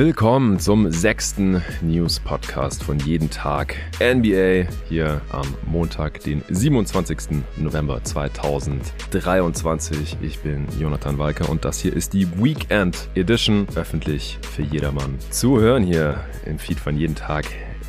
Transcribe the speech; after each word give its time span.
Willkommen 0.00 0.58
zum 0.58 0.90
sechsten 0.90 1.62
News-Podcast 1.82 2.82
von 2.82 2.98
jeden 3.00 3.28
Tag 3.28 3.76
NBA 4.00 4.64
hier 4.88 5.20
am 5.30 5.46
Montag, 5.66 6.20
den 6.20 6.42
27. 6.48 7.42
November 7.58 8.02
2023. 8.02 10.16
Ich 10.22 10.38
bin 10.38 10.66
Jonathan 10.78 11.18
Walker 11.18 11.50
und 11.50 11.66
das 11.66 11.80
hier 11.80 11.94
ist 11.94 12.14
die 12.14 12.26
Weekend 12.42 13.10
Edition, 13.14 13.66
öffentlich 13.74 14.38
für 14.40 14.62
jedermann 14.62 15.18
zu 15.28 15.60
hören 15.60 15.82
hier 15.82 16.24
im 16.46 16.58
Feed 16.58 16.80
von 16.80 16.96
jeden 16.96 17.14
Tag 17.14 17.44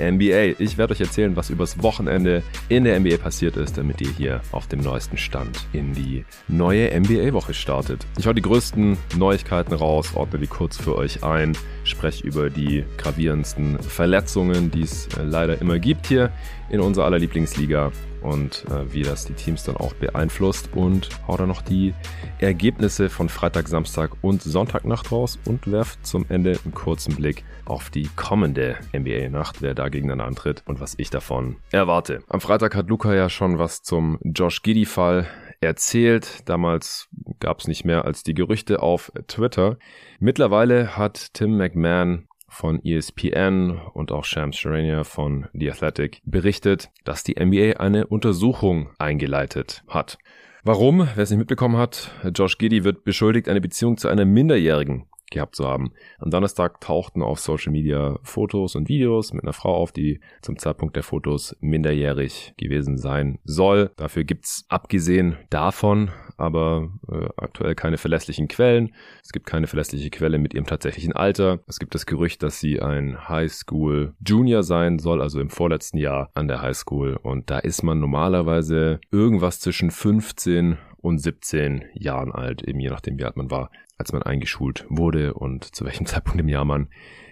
NBA. 0.09 0.60
Ich 0.60 0.78
werde 0.78 0.93
euch 0.93 1.01
erzählen, 1.01 1.36
was 1.36 1.50
übers 1.50 1.83
Wochenende 1.83 2.43
in 2.69 2.86
der 2.86 3.00
NBA 3.00 3.18
passiert 3.18 3.57
ist, 3.57 3.78
damit 3.78 4.01
ihr 4.01 4.10
hier 4.10 4.41
auf 4.51 4.68
dem 4.68 4.79
neuesten 4.79 5.18
Stand 5.18 5.68
in 5.74 5.93
die 5.93 6.25
neue 6.47 6.97
NBA-Woche 6.97 7.54
startet. 7.54 8.05
Ich 8.18 8.25
hau 8.25 8.33
die 8.33 8.41
größten 8.41 8.97
Neuigkeiten 9.18 9.74
raus, 9.74 10.11
ordne 10.15 10.39
die 10.39 10.47
kurz 10.47 10.77
für 10.77 10.96
euch 10.96 11.24
ein, 11.24 11.57
spreche 11.83 12.25
über 12.25 12.50
die 12.50 12.86
gravierendsten 12.97 13.79
Verletzungen, 13.79 14.71
die 14.71 14.82
es 14.82 15.07
äh, 15.18 15.24
leider 15.24 15.60
immer 15.61 15.79
gibt 15.79 16.07
hier 16.07 16.32
in 16.69 16.79
unserer 16.79 17.05
aller 17.05 17.19
Lieblingsliga 17.19 17.91
und 18.21 18.66
äh, 18.70 18.93
wie 18.93 19.04
das 19.04 19.25
die 19.25 19.34
Teams 19.34 19.64
dann 19.64 19.78
auch 19.78 19.93
beeinflusst 19.93 20.70
und 20.74 21.10
hau 21.28 21.38
dann 21.38 21.48
noch 21.48 21.61
die 21.61 21.93
Ergebnisse 22.39 23.10
von 23.10 23.30
Freitag, 23.30 23.68
Samstag 23.68 24.11
und 24.21 24.42
Sonntagnacht 24.42 25.11
raus 25.11 25.39
und 25.46 25.71
werft 25.71 26.06
zum 26.06 26.25
Ende 26.30 26.60
einen 26.64 26.74
kurzen 26.74 27.16
Blick 27.16 27.44
auf 27.66 27.89
die 27.89 28.10
kommende 28.16 28.78
NBA-Nacht, 28.96 29.61
wer 29.61 29.74
da 29.74 29.89
gegeneinander 29.89 30.25
antritt 30.25 30.64
und 30.66 30.80
was 30.80 30.96
ich 30.97 31.10
davon 31.10 31.57
erwarte. 31.71 32.23
Am 32.28 32.42
Freitag 32.42 32.75
hat 32.75 32.89
Luca 32.89 33.13
ja 33.13 33.30
schon 33.30 33.59
was 33.59 33.81
zum 33.81 34.19
Josh 34.23 34.61
Giddy-Fall 34.61 35.28
erzählt. 35.61 36.50
Damals 36.50 37.08
gab 37.39 37.59
es 37.59 37.67
nicht 37.67 37.85
mehr 37.85 38.06
als 38.06 38.23
die 38.23 38.33
Gerüchte 38.33 38.81
auf 38.81 39.11
Twitter. 39.28 39.78
Mittlerweile 40.19 40.97
hat 40.97 41.33
Tim 41.33 41.58
McMahon 41.58 42.28
von 42.52 42.83
ESPN 42.83 43.80
und 43.94 44.11
auch 44.11 44.25
Shams 44.25 44.57
Charania 44.57 45.03
von 45.05 45.47
The 45.53 45.71
Athletic 45.71 46.21
berichtet, 46.25 46.91
dass 47.05 47.23
die 47.23 47.44
NBA 47.44 47.80
eine 47.80 48.07
Untersuchung 48.07 48.89
eingeleitet 48.99 49.83
hat. 49.88 50.17
Warum? 50.63 51.07
Wer 51.16 51.23
es 51.23 51.29
nicht 51.31 51.39
mitbekommen 51.39 51.77
hat, 51.77 52.11
Josh 52.35 52.57
Giddy 52.57 52.83
wird 52.83 53.03
beschuldigt, 53.03 53.47
eine 53.47 53.61
Beziehung 53.61 53.97
zu 53.97 54.09
einer 54.09 54.25
Minderjährigen 54.25 55.07
gehabt 55.31 55.55
zu 55.55 55.66
haben. 55.66 55.94
Am 56.19 56.29
Donnerstag 56.29 56.81
tauchten 56.81 57.23
auf 57.23 57.39
Social 57.39 57.72
Media 57.72 58.19
Fotos 58.22 58.75
und 58.75 58.89
Videos 58.89 59.33
mit 59.33 59.44
einer 59.44 59.53
Frau 59.53 59.73
auf, 59.73 59.91
die 59.91 60.19
zum 60.41 60.57
Zeitpunkt 60.59 60.95
der 60.95 61.03
Fotos 61.03 61.55
minderjährig 61.61 62.53
gewesen 62.57 62.97
sein 62.97 63.39
soll. 63.44 63.91
Dafür 63.95 64.25
gibt's 64.25 64.66
abgesehen 64.67 65.38
davon 65.49 66.11
aber 66.42 66.89
äh, 67.09 67.28
aktuell 67.38 67.75
keine 67.75 67.97
verlässlichen 67.97 68.47
Quellen. 68.47 68.94
Es 69.23 69.31
gibt 69.31 69.45
keine 69.45 69.67
verlässliche 69.67 70.09
Quelle 70.09 70.38
mit 70.38 70.53
ihrem 70.53 70.66
tatsächlichen 70.66 71.14
Alter. 71.14 71.59
Es 71.67 71.80
gibt 71.80 71.95
das 71.95 72.06
Gerücht, 72.06 72.44
dass 72.44 72.59
sie 72.59 72.81
ein 72.81 73.30
Highschool 73.30 74.14
Junior 74.25 74.64
sein 74.64 75.00
soll, 75.00 75.22
also 75.22 75.39
im 75.39 75.50
vorletzten 75.50 75.97
Jahr 75.97 76.30
an 76.34 76.47
der 76.47 76.62
Highschool. 76.62 77.17
Und 77.22 77.50
da 77.50 77.59
ist 77.59 77.84
man 77.84 78.00
normalerweise 78.00 79.00
irgendwas 79.12 79.59
zwischen 79.59 79.92
15 79.92 80.78
und 80.97 81.19
17 81.19 81.86
Jahren 81.94 82.31
alt, 82.31 82.62
eben 82.64 82.80
je 82.80 82.89
nachdem 82.89 83.17
wie 83.17 83.25
alt 83.25 83.38
man 83.38 83.50
war 83.50 83.69
als 84.02 84.14
man 84.14 84.23
eingeschult 84.23 84.86
wurde 84.89 85.36
und 85.36 85.75
zu 85.75 85.86
welchem 85.86 86.06
Zeitpunkt 86.08 86.39
im 86.39 86.50
Jahr 86.50 86.66
man 86.66 86.89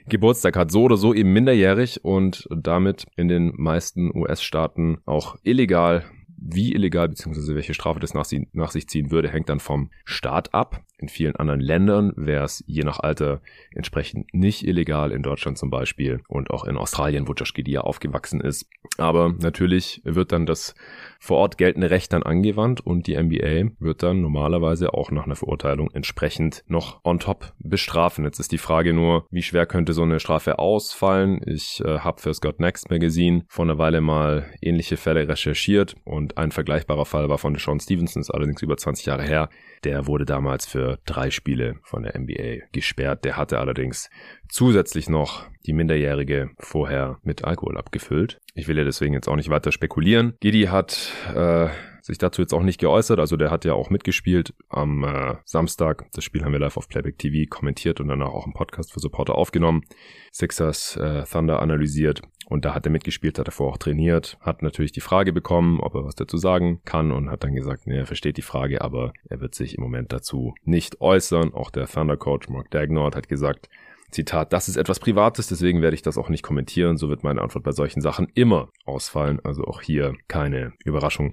Geburtstag 0.08 0.56
hat. 0.56 0.72
So 0.72 0.84
oder 0.84 0.98
so 0.98 1.14
eben 1.14 1.34
minderjährig 1.34 2.04
und 2.06 2.48
damit 2.50 3.08
in 3.16 3.28
den 3.28 3.54
meisten 3.56 4.16
US-Staaten 4.16 5.00
auch 5.06 5.36
illegal 5.44 6.04
wie 6.42 6.74
illegal 6.74 7.10
bzw. 7.10 7.56
welche 7.56 7.74
Strafe 7.74 8.00
das 8.00 8.14
nach, 8.14 8.26
sie, 8.26 8.48
nach 8.54 8.72
sich 8.72 8.88
ziehen 8.88 9.12
würde, 9.12 9.30
hängt 9.30 9.50
dann 9.50 9.60
vom 9.60 9.90
Staat 10.06 10.54
ab. 10.54 10.84
In 11.00 11.08
vielen 11.08 11.36
anderen 11.38 11.62
Ländern 11.62 12.12
wäre 12.18 12.44
es 12.44 12.64
je 12.68 12.84
nach 12.84 13.00
Alter 13.00 13.42
entsprechend 13.74 14.34
nicht 14.34 14.68
illegal, 14.68 15.12
in 15.12 15.24
Deutschland 15.24 15.58
zum 15.58 15.70
Beispiel 15.70 16.22
und 16.28 16.52
auch 16.52 16.66
in 16.66 16.76
Australien, 16.76 17.28
wo 17.28 17.34
Josh 17.34 17.54
Giddy 17.54 17.78
aufgewachsen 17.78 18.42
ist. 18.42 18.70
Aber 18.98 19.34
natürlich 19.40 20.02
wird 20.04 20.34
dann 20.34 20.46
das 20.46 20.76
vor 21.20 21.38
Ort 21.38 21.58
geltende 21.58 21.90
Recht 21.90 22.12
dann 22.12 22.24
angewandt 22.24 22.82
und 22.82 23.08
die 23.08 23.16
NBA 23.16 23.72
wird 23.80 24.04
dann 24.04 24.22
normalerweise 24.22 24.94
auch 24.94 25.12
nach 25.12 25.26
einer 25.26 25.36
Verurteilung 25.38 25.90
entsprechend 25.92 26.64
noch 26.68 27.00
on 27.06 27.20
top 27.20 27.54
bestrafen. 27.60 28.26
Jetzt 28.26 28.40
ist 28.40 28.52
die 28.52 28.58
Frage 28.58 28.94
nur, 28.94 29.26
wie 29.32 29.42
schwer 29.42 29.66
könnte 29.66 29.94
so 29.94 30.04
eine 30.04 30.20
Strafe 30.20 30.60
ausfallen? 30.60 31.42
Ich 31.46 31.82
äh, 31.86 32.00
habe 32.00 32.22
für 32.22 32.34
Scott 32.34 32.60
Next 32.60 32.90
Magazine 32.90 33.44
vor 33.48 33.64
einer 33.64 33.78
Weile 33.78 34.02
mal 34.02 34.48
ähnliche 34.62 34.98
Fälle 34.98 35.28
recherchiert 35.28 35.96
und 36.04 36.38
ein 36.38 36.52
vergleichbarer 36.52 37.06
Fall 37.06 37.30
war 37.30 37.38
von 37.38 37.56
Sean 37.56 37.80
Stevenson, 37.80 38.22
ist 38.22 38.32
allerdings 38.32 38.62
über 38.62 38.76
20 38.76 39.06
Jahre 39.06 39.24
her. 39.24 39.50
Der 39.84 40.08
wurde 40.08 40.26
damals 40.26 40.66
für 40.66 40.89
drei 41.06 41.30
Spiele 41.30 41.76
von 41.84 42.04
der 42.04 42.18
NBA 42.18 42.68
gesperrt. 42.72 43.26
Der 43.26 43.38
hatte 43.38 43.60
allerdings 43.60 44.10
zusätzlich 44.48 45.10
noch 45.10 45.46
die 45.66 45.74
Minderjährige 45.74 46.50
vorher 46.58 47.20
mit 47.24 47.44
Alkohol 47.44 47.78
abgefüllt. 47.78 48.40
Ich 48.56 48.68
will 48.68 48.78
ja 48.78 48.84
deswegen 48.84 49.14
jetzt 49.14 49.28
auch 49.28 49.36
nicht 49.36 49.50
weiter 49.50 49.72
spekulieren. 49.72 50.34
Giddy 50.40 50.64
hat 50.64 51.12
äh, 51.36 51.70
sich 52.02 52.18
dazu 52.18 52.42
jetzt 52.42 52.54
auch 52.54 52.64
nicht 52.64 52.80
geäußert. 52.80 53.20
Also 53.20 53.38
der 53.38 53.52
hat 53.52 53.66
ja 53.66 53.74
auch 53.74 53.90
mitgespielt 53.90 54.54
am 54.70 55.04
äh, 55.04 55.36
Samstag. 55.46 56.08
Das 56.14 56.24
Spiel 56.24 56.44
haben 56.44 56.54
wir 56.54 56.60
live 56.60 56.78
auf 56.78 56.90
Playback 56.90 57.18
TV 57.18 57.48
kommentiert 57.50 58.00
und 58.02 58.08
danach 58.08 58.30
auch 58.30 58.48
im 58.48 58.54
Podcast 58.54 58.92
für 58.92 59.00
Supporter 59.00 59.36
aufgenommen. 59.36 59.84
Sixers 60.32 60.96
äh, 60.98 61.24
Thunder 61.24 61.62
analysiert 61.62 62.22
und 62.50 62.66
da 62.66 62.74
hat 62.74 62.86
er 62.86 62.92
mitgespielt, 62.92 63.40
hat 63.40 63.54
vorher 63.54 63.74
auch 63.74 63.78
trainiert, 63.78 64.38
hat 64.42 64.64
natürlich 64.64 64.92
die 64.92 65.02
Frage 65.02 65.32
bekommen, 65.32 65.80
ob 65.80 65.96
er 65.96 66.04
was 66.04 66.16
dazu 66.16 66.38
sagen 66.38 66.82
kann 66.84 67.12
und 67.12 67.30
hat 67.30 67.44
dann 67.44 67.54
gesagt, 67.54 67.88
nee, 67.88 67.98
er 67.98 68.08
versteht 68.08 68.38
die 68.38 68.42
Frage, 68.42 68.82
aber 68.82 69.14
er 69.30 69.40
wird 69.40 69.56
sich 69.56 69.78
im 69.78 69.84
Moment 69.84 70.12
dazu 70.12 70.56
nicht 70.64 71.00
äußern. 71.00 71.54
Auch 71.54 71.70
der 71.70 71.88
Thunder 71.88 72.18
Coach 72.18 72.50
Mark 72.50 72.72
Dagnord 72.72 73.16
hat 73.16 73.30
gesagt, 73.30 73.70
Zitat, 74.12 74.54
das 74.54 74.68
ist 74.68 74.78
etwas 74.78 75.00
Privates, 75.00 75.48
deswegen 75.48 75.82
werde 75.82 75.96
ich 75.96 76.02
das 76.02 76.18
auch 76.18 76.30
nicht 76.30 76.44
kommentieren. 76.44 76.98
So 76.98 77.10
wird 77.10 77.24
meine 77.24 77.42
Antwort 77.42 77.64
bei 77.64 77.72
solchen 77.72 78.02
Sachen 78.02 78.28
immer 78.34 78.70
ausfallen. 78.86 79.40
Also 79.44 79.64
auch 79.64 79.82
hier 79.82 80.16
keine 80.28 80.74
Überraschung. 80.84 81.32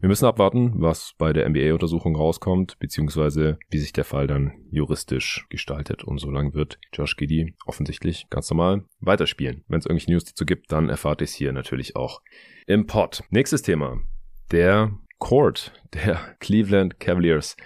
Wir 0.00 0.08
müssen 0.08 0.26
abwarten, 0.26 0.72
was 0.76 1.12
bei 1.18 1.32
der 1.32 1.48
NBA-Untersuchung 1.48 2.16
rauskommt, 2.16 2.78
beziehungsweise 2.78 3.58
wie 3.70 3.78
sich 3.78 3.92
der 3.92 4.04
Fall 4.04 4.26
dann 4.26 4.52
juristisch 4.70 5.46
gestaltet. 5.50 6.04
Und 6.04 6.18
so 6.18 6.30
lange 6.30 6.54
wird 6.54 6.78
Josh 6.92 7.16
Giddy 7.16 7.54
offensichtlich 7.66 8.26
ganz 8.30 8.50
normal 8.50 8.84
weiterspielen. 9.00 9.64
Wenn 9.68 9.78
es 9.78 9.86
irgendwelche 9.86 10.12
News 10.12 10.24
dazu 10.24 10.44
gibt, 10.44 10.72
dann 10.72 10.88
erfahrt 10.88 11.20
ihr 11.20 11.26
es 11.26 11.34
hier 11.34 11.52
natürlich 11.52 11.96
auch 11.96 12.22
im 12.66 12.86
Pod. 12.86 13.22
Nächstes 13.30 13.62
Thema. 13.62 14.00
Der 14.50 14.92
Court 15.18 15.72
der 15.94 16.36
Cleveland 16.40 17.00
Cavaliers. 17.00 17.56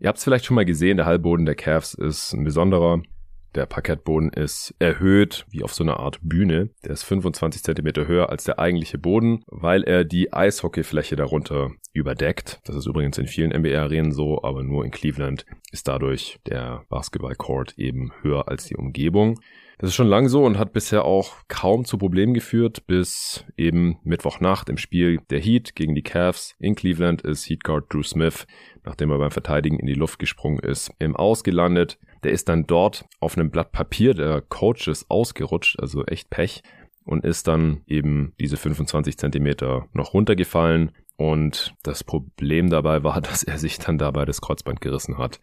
Ihr 0.00 0.08
habt 0.08 0.18
es 0.18 0.24
vielleicht 0.24 0.44
schon 0.44 0.54
mal 0.54 0.64
gesehen, 0.64 0.96
der 0.96 1.06
Halbboden 1.06 1.44
der 1.44 1.54
Cavs 1.54 1.94
ist 1.94 2.32
ein 2.32 2.44
besonderer. 2.44 3.02
Der 3.54 3.66
Parkettboden 3.66 4.30
ist 4.30 4.74
erhöht, 4.78 5.46
wie 5.50 5.62
auf 5.62 5.72
so 5.72 5.82
einer 5.82 5.98
Art 5.98 6.18
Bühne. 6.22 6.70
Der 6.84 6.92
ist 6.92 7.04
25 7.04 7.62
Zentimeter 7.62 8.06
höher 8.06 8.28
als 8.28 8.44
der 8.44 8.58
eigentliche 8.58 8.98
Boden, 8.98 9.42
weil 9.46 9.82
er 9.84 10.04
die 10.04 10.32
Eishockeyfläche 10.32 11.16
darunter 11.16 11.70
überdeckt. 11.92 12.60
Das 12.64 12.76
ist 12.76 12.86
übrigens 12.86 13.18
in 13.18 13.26
vielen 13.26 13.58
NBA-Arenen 13.58 14.12
so, 14.12 14.42
aber 14.42 14.62
nur 14.62 14.84
in 14.84 14.90
Cleveland 14.90 15.46
ist 15.72 15.88
dadurch 15.88 16.38
der 16.46 16.84
Basketballcourt 16.88 17.78
eben 17.78 18.12
höher 18.22 18.48
als 18.48 18.66
die 18.66 18.76
Umgebung. 18.76 19.40
Das 19.78 19.90
ist 19.90 19.94
schon 19.94 20.08
lang 20.08 20.28
so 20.28 20.44
und 20.44 20.58
hat 20.58 20.72
bisher 20.72 21.04
auch 21.04 21.36
kaum 21.46 21.84
zu 21.84 21.98
Problemen 21.98 22.34
geführt, 22.34 22.88
bis 22.88 23.44
eben 23.56 23.98
Mittwochnacht 24.02 24.68
im 24.68 24.76
Spiel 24.76 25.20
der 25.30 25.38
Heat 25.38 25.76
gegen 25.76 25.94
die 25.94 26.02
Cavs 26.02 26.56
in 26.58 26.74
Cleveland 26.74 27.22
ist 27.22 27.48
Heatguard 27.48 27.84
Drew 27.92 28.02
Smith, 28.02 28.46
nachdem 28.84 29.10
er 29.12 29.18
beim 29.18 29.30
Verteidigen 29.30 29.78
in 29.78 29.86
die 29.86 29.94
Luft 29.94 30.18
gesprungen 30.18 30.58
ist, 30.58 30.90
im 30.98 31.14
Aus 31.14 31.44
gelandet. 31.44 31.96
Der 32.24 32.32
ist 32.32 32.48
dann 32.48 32.66
dort 32.66 33.06
auf 33.20 33.36
einem 33.36 33.50
Blatt 33.50 33.72
Papier 33.72 34.14
der 34.14 34.40
Coaches 34.40 35.06
ausgerutscht, 35.08 35.78
also 35.80 36.04
echt 36.04 36.30
Pech, 36.30 36.62
und 37.04 37.24
ist 37.24 37.48
dann 37.48 37.82
eben 37.86 38.34
diese 38.38 38.56
25 38.56 39.16
Zentimeter 39.18 39.86
noch 39.92 40.14
runtergefallen. 40.14 40.92
Und 41.16 41.74
das 41.82 42.04
Problem 42.04 42.70
dabei 42.70 43.02
war, 43.04 43.20
dass 43.20 43.42
er 43.42 43.58
sich 43.58 43.78
dann 43.78 43.98
dabei 43.98 44.24
das 44.24 44.40
Kreuzband 44.40 44.80
gerissen 44.80 45.18
hat. 45.18 45.40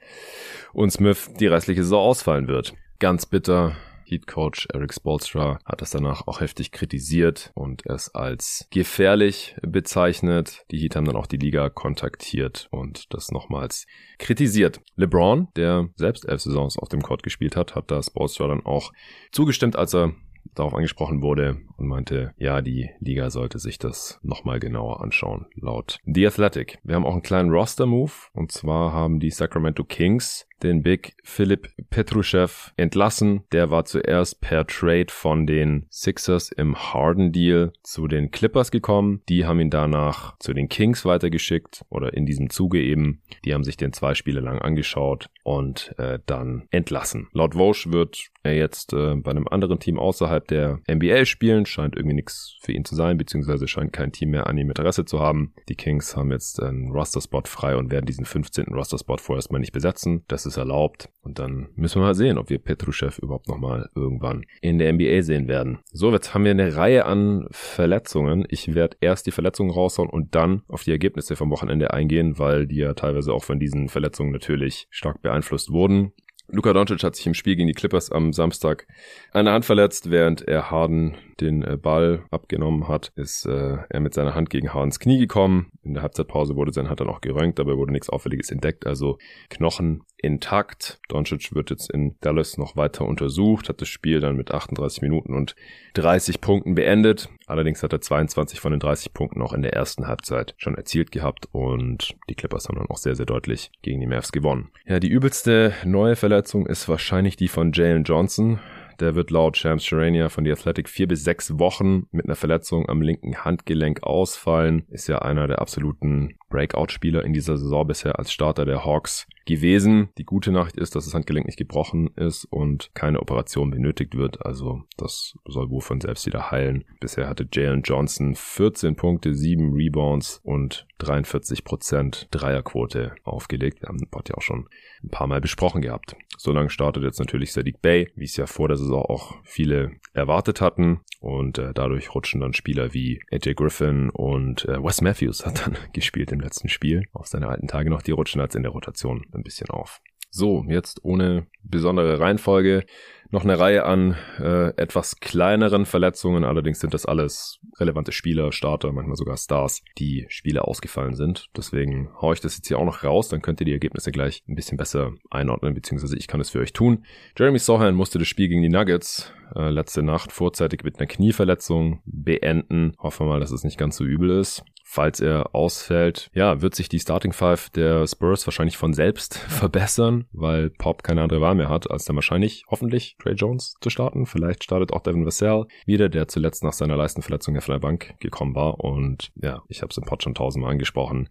Und 0.73 0.91
Smith 0.91 1.31
die 1.39 1.47
restliche 1.47 1.83
Saison 1.83 2.01
ausfallen 2.01 2.47
wird. 2.47 2.73
Ganz 2.99 3.25
bitter 3.25 3.75
Heat 4.05 4.27
Coach 4.27 4.67
Eric 4.73 4.93
Spolstra 4.93 5.59
hat 5.65 5.81
das 5.81 5.91
danach 5.91 6.27
auch 6.27 6.41
heftig 6.41 6.71
kritisiert 6.71 7.51
und 7.55 7.85
es 7.85 8.13
als 8.13 8.67
gefährlich 8.69 9.55
bezeichnet. 9.61 10.65
Die 10.71 10.77
Heat 10.77 10.95
haben 10.95 11.05
dann 11.05 11.15
auch 11.15 11.27
die 11.27 11.37
Liga 11.37 11.69
kontaktiert 11.69 12.67
und 12.71 13.13
das 13.13 13.31
nochmals 13.31 13.87
kritisiert. 14.19 14.81
LeBron, 14.95 15.47
der 15.55 15.89
selbst 15.95 16.27
elf 16.27 16.41
Saisons 16.41 16.77
auf 16.77 16.89
dem 16.89 17.01
Court 17.01 17.23
gespielt 17.23 17.55
hat, 17.55 17.75
hat 17.75 17.91
da 17.91 18.01
Spolstra 18.01 18.47
dann 18.47 18.65
auch 18.65 18.93
zugestimmt, 19.31 19.75
als 19.75 19.95
er 19.95 20.13
darauf 20.53 20.73
angesprochen 20.73 21.21
wurde 21.21 21.57
und 21.77 21.87
meinte, 21.87 22.33
ja, 22.37 22.61
die 22.61 22.89
Liga 22.99 23.29
sollte 23.29 23.59
sich 23.59 23.77
das 23.77 24.19
nochmal 24.23 24.59
genauer 24.59 25.01
anschauen, 25.01 25.47
laut 25.55 25.97
The 26.05 26.27
Athletic. 26.27 26.79
Wir 26.83 26.95
haben 26.95 27.05
auch 27.05 27.13
einen 27.13 27.23
kleinen 27.23 27.49
Roster-Move 27.49 28.11
und 28.33 28.51
zwar 28.51 28.93
haben 28.93 29.19
die 29.19 29.31
Sacramento 29.31 29.83
Kings 29.83 30.47
den 30.65 30.83
Big 30.83 31.15
Philipp 31.23 31.69
Petruschew 31.89 32.47
entlassen. 32.75 33.43
Der 33.51 33.71
war 33.71 33.85
zuerst 33.85 34.41
per 34.41 34.67
Trade 34.67 35.07
von 35.09 35.47
den 35.47 35.85
Sixers 35.89 36.51
im 36.51 36.75
Harden 36.75 37.31
Deal 37.31 37.71
zu 37.83 38.07
den 38.07 38.31
Clippers 38.31 38.71
gekommen. 38.71 39.21
Die 39.29 39.45
haben 39.45 39.59
ihn 39.59 39.69
danach 39.69 40.37
zu 40.39 40.53
den 40.53 40.67
Kings 40.67 41.05
weitergeschickt 41.05 41.85
oder 41.89 42.13
in 42.13 42.25
diesem 42.25 42.49
Zuge 42.49 42.81
eben. 42.81 43.21
Die 43.45 43.53
haben 43.53 43.63
sich 43.63 43.77
den 43.77 43.93
zwei 43.93 44.15
Spiele 44.15 44.41
lang 44.41 44.59
angeschaut 44.59 45.29
und 45.43 45.93
äh, 45.97 46.19
dann 46.25 46.67
entlassen. 46.71 47.27
Laut 47.31 47.55
Vosch 47.55 47.91
wird 47.91 48.29
er 48.43 48.55
jetzt 48.55 48.93
äh, 48.93 49.15
bei 49.15 49.31
einem 49.31 49.47
anderen 49.47 49.79
Team 49.79 49.99
außerhalb 49.99 50.47
der 50.47 50.79
NBA 50.89 51.25
spielen. 51.25 51.65
Scheint 51.65 51.95
irgendwie 51.95 52.15
nichts 52.15 52.57
für 52.61 52.71
ihn 52.71 52.85
zu 52.85 52.95
sein, 52.95 53.17
beziehungsweise 53.17 53.67
scheint 53.67 53.93
kein 53.93 54.11
Team 54.11 54.31
mehr 54.31 54.47
an 54.47 54.57
ihm 54.57 54.69
Interesse 54.69 55.05
zu 55.05 55.19
haben. 55.19 55.53
Die 55.69 55.75
Kings 55.75 56.15
haben 56.15 56.31
jetzt 56.31 56.61
einen 56.61 56.91
Roster-Spot 56.91 57.43
frei 57.45 57.75
und 57.75 57.91
werden 57.91 58.05
diesen 58.05 58.25
15. 58.25 58.65
Roster-Spot 58.73 59.17
vorerst 59.17 59.51
mal 59.51 59.59
nicht 59.59 59.73
besetzen. 59.73 60.23
Das 60.27 60.45
ist 60.45 60.54
erlaubt. 60.57 61.09
Und 61.21 61.39
dann 61.39 61.69
müssen 61.75 62.01
wir 62.01 62.05
mal 62.05 62.15
sehen, 62.15 62.37
ob 62.37 62.49
wir 62.49 62.59
Petruschew 62.59 63.09
überhaupt 63.21 63.47
nochmal 63.47 63.89
irgendwann 63.95 64.45
in 64.61 64.77
der 64.77 64.93
NBA 64.93 65.23
sehen 65.23 65.47
werden. 65.47 65.79
So, 65.91 66.11
jetzt 66.11 66.33
haben 66.33 66.43
wir 66.43 66.51
eine 66.51 66.75
Reihe 66.75 67.05
an 67.05 67.47
Verletzungen. 67.51 68.45
Ich 68.49 68.75
werde 68.75 68.97
erst 69.01 69.25
die 69.25 69.31
Verletzungen 69.31 69.71
raushauen 69.71 70.09
und 70.09 70.35
dann 70.35 70.61
auf 70.67 70.83
die 70.83 70.91
Ergebnisse 70.91 71.35
vom 71.35 71.49
Wochenende 71.49 71.93
eingehen, 71.93 72.37
weil 72.37 72.67
die 72.67 72.77
ja 72.77 72.93
teilweise 72.93 73.33
auch 73.33 73.43
von 73.43 73.59
diesen 73.59 73.89
Verletzungen 73.89 74.31
natürlich 74.31 74.87
stark 74.91 75.21
beeinflusst 75.21 75.71
wurden. 75.71 76.13
Luka 76.47 76.73
Doncic 76.73 77.03
hat 77.03 77.15
sich 77.15 77.25
im 77.25 77.33
Spiel 77.33 77.55
gegen 77.55 77.67
die 77.67 77.73
Clippers 77.73 78.11
am 78.11 78.31
Samstag 78.31 78.87
eine 79.31 79.51
Hand 79.51 79.65
verletzt, 79.65 80.11
während 80.11 80.41
er 80.41 80.69
Harden 80.69 81.17
den 81.41 81.63
äh, 81.63 81.75
Ball 81.75 82.23
abgenommen 82.31 82.87
hat, 82.87 83.11
ist 83.15 83.45
äh, 83.45 83.77
er 83.89 83.99
mit 83.99 84.13
seiner 84.13 84.35
Hand 84.35 84.49
gegen 84.49 84.73
Hardens 84.73 84.99
Knie 84.99 85.17
gekommen. 85.17 85.71
In 85.83 85.93
der 85.95 86.03
Halbzeitpause 86.03 86.55
wurde 86.55 86.71
seine 86.71 86.89
Hand 86.89 86.99
dann 86.99 87.09
auch 87.09 87.21
geröntgt, 87.21 87.59
aber 87.59 87.77
wurde 87.77 87.91
nichts 87.91 88.09
Auffälliges 88.09 88.51
entdeckt, 88.51 88.85
also 88.85 89.17
Knochen 89.49 90.03
intakt. 90.17 90.99
Doncic 91.09 91.53
wird 91.53 91.71
jetzt 91.71 91.91
in 91.91 92.15
Dallas 92.21 92.57
noch 92.57 92.75
weiter 92.77 93.05
untersucht, 93.05 93.67
hat 93.67 93.81
das 93.81 93.89
Spiel 93.89 94.19
dann 94.19 94.35
mit 94.35 94.51
38 94.51 95.01
Minuten 95.01 95.33
und 95.33 95.55
30 95.95 96.41
Punkten 96.41 96.75
beendet. 96.75 97.29
Allerdings 97.47 97.83
hat 97.83 97.93
er 97.93 98.01
22 98.01 98.59
von 98.59 98.71
den 98.71 98.79
30 98.79 99.13
Punkten 99.13 99.41
auch 99.41 99.53
in 99.53 99.61
der 99.61 99.73
ersten 99.73 100.07
Halbzeit 100.07 100.55
schon 100.57 100.75
erzielt 100.75 101.11
gehabt 101.11 101.47
und 101.51 102.15
die 102.29 102.35
Clippers 102.35 102.67
haben 102.67 102.77
dann 102.77 102.89
auch 102.89 102.97
sehr, 102.97 103.15
sehr 103.15 103.25
deutlich 103.25 103.71
gegen 103.81 103.99
die 103.99 104.07
Mavs 104.07 104.31
gewonnen. 104.31 104.71
Ja, 104.85 104.99
die 104.99 105.09
übelste 105.09 105.73
neue 105.83 106.15
Verletzung 106.15 106.65
ist 106.65 106.89
wahrscheinlich 106.89 107.35
die 107.35 107.47
von 107.47 107.71
Jalen 107.71 108.03
Johnson. 108.03 108.59
Der 108.99 109.15
wird 109.15 109.29
laut 109.29 109.57
Shams 109.57 109.83
Charania 109.83 110.29
von 110.29 110.45
The 110.45 110.53
Athletic 110.53 110.87
vier 110.87 111.07
bis 111.07 111.23
sechs 111.23 111.59
Wochen 111.59 112.07
mit 112.11 112.25
einer 112.25 112.35
Verletzung 112.35 112.87
am 112.87 113.01
linken 113.01 113.43
Handgelenk 113.43 114.03
ausfallen. 114.03 114.85
Ist 114.89 115.07
ja 115.07 115.19
einer 115.19 115.47
der 115.47 115.59
absoluten 115.59 116.37
Breakout-Spieler 116.49 117.23
in 117.23 117.33
dieser 117.33 117.57
Saison 117.57 117.87
bisher 117.87 118.19
als 118.19 118.31
Starter 118.31 118.65
der 118.65 118.85
Hawks 118.85 119.27
gewesen. 119.45 120.09
Die 120.17 120.23
gute 120.23 120.51
Nachricht 120.51 120.77
ist, 120.77 120.95
dass 120.95 121.05
das 121.05 121.13
Handgelenk 121.13 121.45
nicht 121.45 121.57
gebrochen 121.57 122.09
ist 122.15 122.45
und 122.45 122.91
keine 122.93 123.19
Operation 123.19 123.71
benötigt 123.71 124.15
wird. 124.15 124.45
Also 124.45 124.83
das 124.97 125.35
soll 125.45 125.69
wohl 125.69 125.81
von 125.81 126.01
selbst 126.01 126.25
wieder 126.25 126.51
heilen. 126.51 126.83
Bisher 126.99 127.29
hatte 127.29 127.47
Jalen 127.51 127.83
Johnson 127.83 128.35
14 128.35 128.95
Punkte, 128.95 129.33
7 129.33 129.73
Rebounds 129.73 130.41
und 130.43 130.87
43% 130.99 132.27
Dreierquote 132.31 133.15
aufgelegt. 133.23 133.81
Wir 133.81 133.89
haben 133.89 133.97
den 133.97 134.09
Pod 134.09 134.29
ja 134.29 134.35
auch 134.35 134.41
schon 134.41 134.67
ein 135.03 135.09
paar 135.09 135.27
Mal 135.27 135.41
besprochen 135.41 135.81
gehabt. 135.81 136.15
So 136.37 136.51
lange 136.51 136.69
startet 136.69 137.03
jetzt 137.03 137.19
natürlich 137.19 137.53
Sadiq 137.53 137.81
Bay, 137.81 138.09
wie 138.15 138.25
es 138.25 138.37
ja 138.37 138.47
vor 138.47 138.67
der 138.67 138.77
Saison 138.77 139.03
auch 139.03 139.35
viele 139.43 139.91
erwartet 140.13 140.61
hatten. 140.61 141.01
Und 141.19 141.57
äh, 141.57 141.73
dadurch 141.73 142.13
rutschen 142.13 142.41
dann 142.41 142.53
Spieler 142.53 142.93
wie 142.93 143.21
AJ 143.31 143.55
Griffin 143.55 144.09
und 144.09 144.65
äh, 144.65 144.81
Wes 144.83 145.01
Matthews 145.01 145.45
hat 145.45 145.65
dann 145.65 145.77
gespielt 145.93 146.31
im 146.35 146.41
letzten 146.41 146.69
Spiel. 146.69 147.07
Auf 147.13 147.27
seine 147.27 147.47
alten 147.47 147.67
Tage 147.67 147.89
noch, 147.89 148.01
die 148.01 148.11
rutschen 148.11 148.41
als 148.41 148.55
in 148.55 148.63
der 148.63 148.71
Rotation 148.71 149.25
ein 149.33 149.43
bisschen 149.43 149.69
auf. 149.69 150.01
So, 150.29 150.65
jetzt 150.67 150.99
ohne 151.03 151.47
besondere 151.63 152.19
Reihenfolge 152.19 152.85
noch 153.31 153.43
eine 153.43 153.57
Reihe 153.57 153.85
an 153.85 154.15
äh, 154.37 154.75
etwas 154.75 155.21
kleineren 155.21 155.85
Verletzungen. 155.85 156.43
Allerdings 156.43 156.81
sind 156.81 156.93
das 156.93 157.05
alles 157.05 157.59
relevante 157.79 158.11
Spieler, 158.11 158.51
Starter, 158.51 158.91
manchmal 158.91 159.15
sogar 159.15 159.37
Stars, 159.37 159.81
die 159.97 160.25
Spiele 160.27 160.65
ausgefallen 160.65 161.15
sind. 161.15 161.47
Deswegen 161.55 162.09
haue 162.21 162.33
ich 162.33 162.41
das 162.41 162.57
jetzt 162.57 162.67
hier 162.67 162.79
auch 162.79 162.85
noch 162.85 163.03
raus. 163.03 163.29
Dann 163.29 163.41
könnt 163.41 163.61
ihr 163.61 163.65
die 163.65 163.71
Ergebnisse 163.71 164.11
gleich 164.11 164.43
ein 164.49 164.55
bisschen 164.55 164.77
besser 164.77 165.13
einordnen, 165.31 165.73
beziehungsweise 165.73 166.17
ich 166.17 166.27
kann 166.27 166.41
es 166.41 166.49
für 166.49 166.59
euch 166.59 166.73
tun. 166.73 167.05
Jeremy 167.37 167.59
Sohan 167.59 167.95
musste 167.95 168.19
das 168.19 168.27
Spiel 168.27 168.49
gegen 168.49 168.61
die 168.61 168.69
Nuggets 168.69 169.31
äh, 169.55 169.69
letzte 169.69 170.03
Nacht 170.03 170.33
vorzeitig 170.33 170.83
mit 170.83 170.99
einer 170.99 171.07
Knieverletzung 171.07 172.01
beenden. 172.05 172.93
Hoffen 172.99 173.25
wir 173.25 173.31
mal, 173.31 173.39
dass 173.39 173.51
es 173.51 173.63
nicht 173.63 173.77
ganz 173.77 173.95
so 173.95 174.03
übel 174.03 174.31
ist 174.31 174.65
falls 174.87 175.19
er 175.19 175.53
ausfällt, 175.53 176.29
ja, 176.33 176.61
wird 176.61 176.75
sich 176.75 176.87
die 176.87 176.99
Starting 176.99 177.33
Five 177.33 177.71
der 177.71 178.07
Spurs 178.07 178.45
wahrscheinlich 178.45 178.77
von 178.77 178.93
selbst 178.93 179.37
verbessern, 179.49 180.25
weil 180.31 180.69
Pop 180.69 181.03
keine 181.03 181.23
andere 181.23 181.41
Wahl 181.41 181.55
mehr 181.55 181.69
hat, 181.69 181.89
als 181.89 182.05
dann 182.05 182.15
wahrscheinlich, 182.15 182.63
hoffentlich, 182.69 183.17
Trey 183.19 183.33
Jones 183.33 183.75
zu 183.81 183.89
starten. 183.89 184.27
Vielleicht 184.27 184.63
startet 184.63 184.93
auch 184.93 185.01
Devin 185.01 185.25
Vassell 185.25 185.65
wieder, 185.85 186.07
der 186.07 186.27
zuletzt 186.27 186.63
nach 186.63 186.73
seiner 186.73 186.95
Leistenverletzung 186.95 187.59
von 187.59 187.73
der 187.73 187.79
Bank 187.79 188.13
gekommen 188.19 188.55
war. 188.55 188.79
Und 188.79 189.31
ja, 189.41 189.63
ich 189.67 189.81
habe 189.81 189.89
es 189.89 189.97
im 189.97 190.03
Pod 190.03 190.23
schon 190.23 190.35
tausendmal 190.35 190.71
angesprochen. 190.71 191.29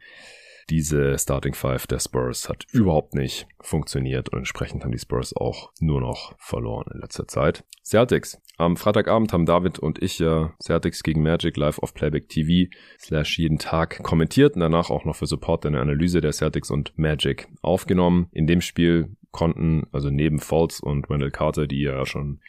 Diese 0.70 1.18
Starting 1.18 1.54
Five 1.54 1.86
der 1.86 1.98
Spurs 1.98 2.48
hat 2.48 2.66
überhaupt 2.72 3.14
nicht 3.14 3.46
funktioniert 3.60 4.30
und 4.30 4.38
entsprechend 4.38 4.84
haben 4.84 4.92
die 4.92 4.98
Spurs 4.98 5.36
auch 5.36 5.72
nur 5.80 6.00
noch 6.00 6.34
verloren 6.38 6.86
in 6.92 7.00
letzter 7.00 7.28
Zeit. 7.28 7.64
Celtics. 7.84 8.40
Am 8.56 8.76
Freitagabend 8.76 9.32
haben 9.32 9.46
David 9.46 9.78
und 9.78 10.00
ich 10.02 10.20
ja 10.20 10.54
Celtics 10.62 11.02
gegen 11.02 11.22
Magic 11.22 11.56
live 11.56 11.80
auf 11.80 11.92
Playback 11.92 12.28
TV 12.28 12.70
slash 12.98 13.38
jeden 13.38 13.58
Tag 13.58 14.02
kommentiert 14.02 14.54
und 14.54 14.60
danach 14.60 14.90
auch 14.90 15.04
noch 15.04 15.16
für 15.16 15.26
Support 15.26 15.66
eine 15.66 15.80
Analyse 15.80 16.20
der 16.20 16.32
Celtics 16.32 16.70
und 16.70 16.96
Magic 16.96 17.48
aufgenommen. 17.62 18.28
In 18.32 18.46
dem 18.46 18.60
Spiel 18.60 19.16
konnten 19.32 19.86
also 19.92 20.08
neben 20.08 20.38
Fultz 20.38 20.80
und 20.80 21.10
Wendell 21.10 21.32
Carter, 21.32 21.66
die 21.66 21.82
ja 21.82 22.06
schon 22.06 22.40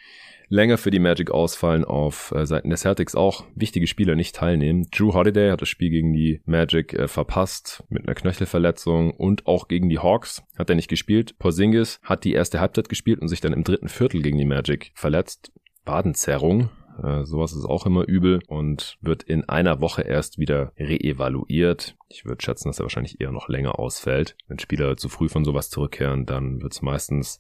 länger 0.47 0.77
für 0.77 0.92
die 0.92 1.00
Magic 1.00 1.31
ausfallen, 1.31 1.86
auf 1.86 2.31
äh, 2.36 2.45
Seiten 2.45 2.69
der 2.69 2.77
Celtics 2.77 3.15
auch 3.15 3.45
wichtige 3.56 3.88
Spieler 3.88 4.15
nicht 4.15 4.36
teilnehmen. 4.36 4.88
Drew 4.92 5.13
Holiday 5.13 5.51
hat 5.51 5.62
das 5.62 5.69
Spiel 5.69 5.89
gegen 5.89 6.13
die 6.13 6.42
Magic 6.45 6.94
äh, 6.94 7.07
verpasst 7.07 7.83
mit 7.89 8.07
einer 8.07 8.15
Knöchelverletzung 8.15 9.12
und 9.12 9.47
auch 9.47 9.68
gegen 9.68 9.89
die 9.89 10.00
Hawks 10.00 10.44
hat 10.57 10.69
er 10.69 10.75
nicht 10.75 10.89
gespielt. 10.89 11.38
Porzingis 11.39 12.00
hat 12.03 12.24
die 12.24 12.33
erste 12.33 12.59
Halbzeit 12.59 12.89
gespielt 12.89 13.21
und 13.21 13.27
sich 13.27 13.42
dann 13.42 13.53
im 13.53 13.63
dritten 13.63 13.89
Viertel 13.89 14.21
gegen 14.21 14.38
die 14.38 14.45
Magic 14.45 14.92
verletzt. 14.95 15.51
Badenzerrung. 15.86 16.69
Äh, 17.01 17.25
sowas 17.25 17.53
ist 17.53 17.65
auch 17.65 17.86
immer 17.86 18.07
übel 18.07 18.39
und 18.47 18.97
wird 19.01 19.24
in 19.24 19.47
einer 19.50 19.81
Woche 19.81 20.01
erst 20.01 20.39
wieder 20.39 20.71
reevaluiert. 20.77 21.95
Ich 22.07 22.25
würde 22.25 22.44
schätzen, 22.44 22.69
dass 22.69 22.80
er 22.80 22.83
wahrscheinlich 22.83 23.19
eher 23.19 23.31
noch 23.31 23.50
länger 23.50 23.80
ausfällt. 23.80 24.38
Wenn 24.47 24.59
Spieler 24.59 24.95
zu 24.95 25.09
früh 25.09 25.27
von 25.27 25.44
sowas 25.44 25.69
zurückkehren, 25.69 26.25
dann 26.25 26.62
wird 26.62 26.74
es 26.74 26.81
meistens 26.81 27.38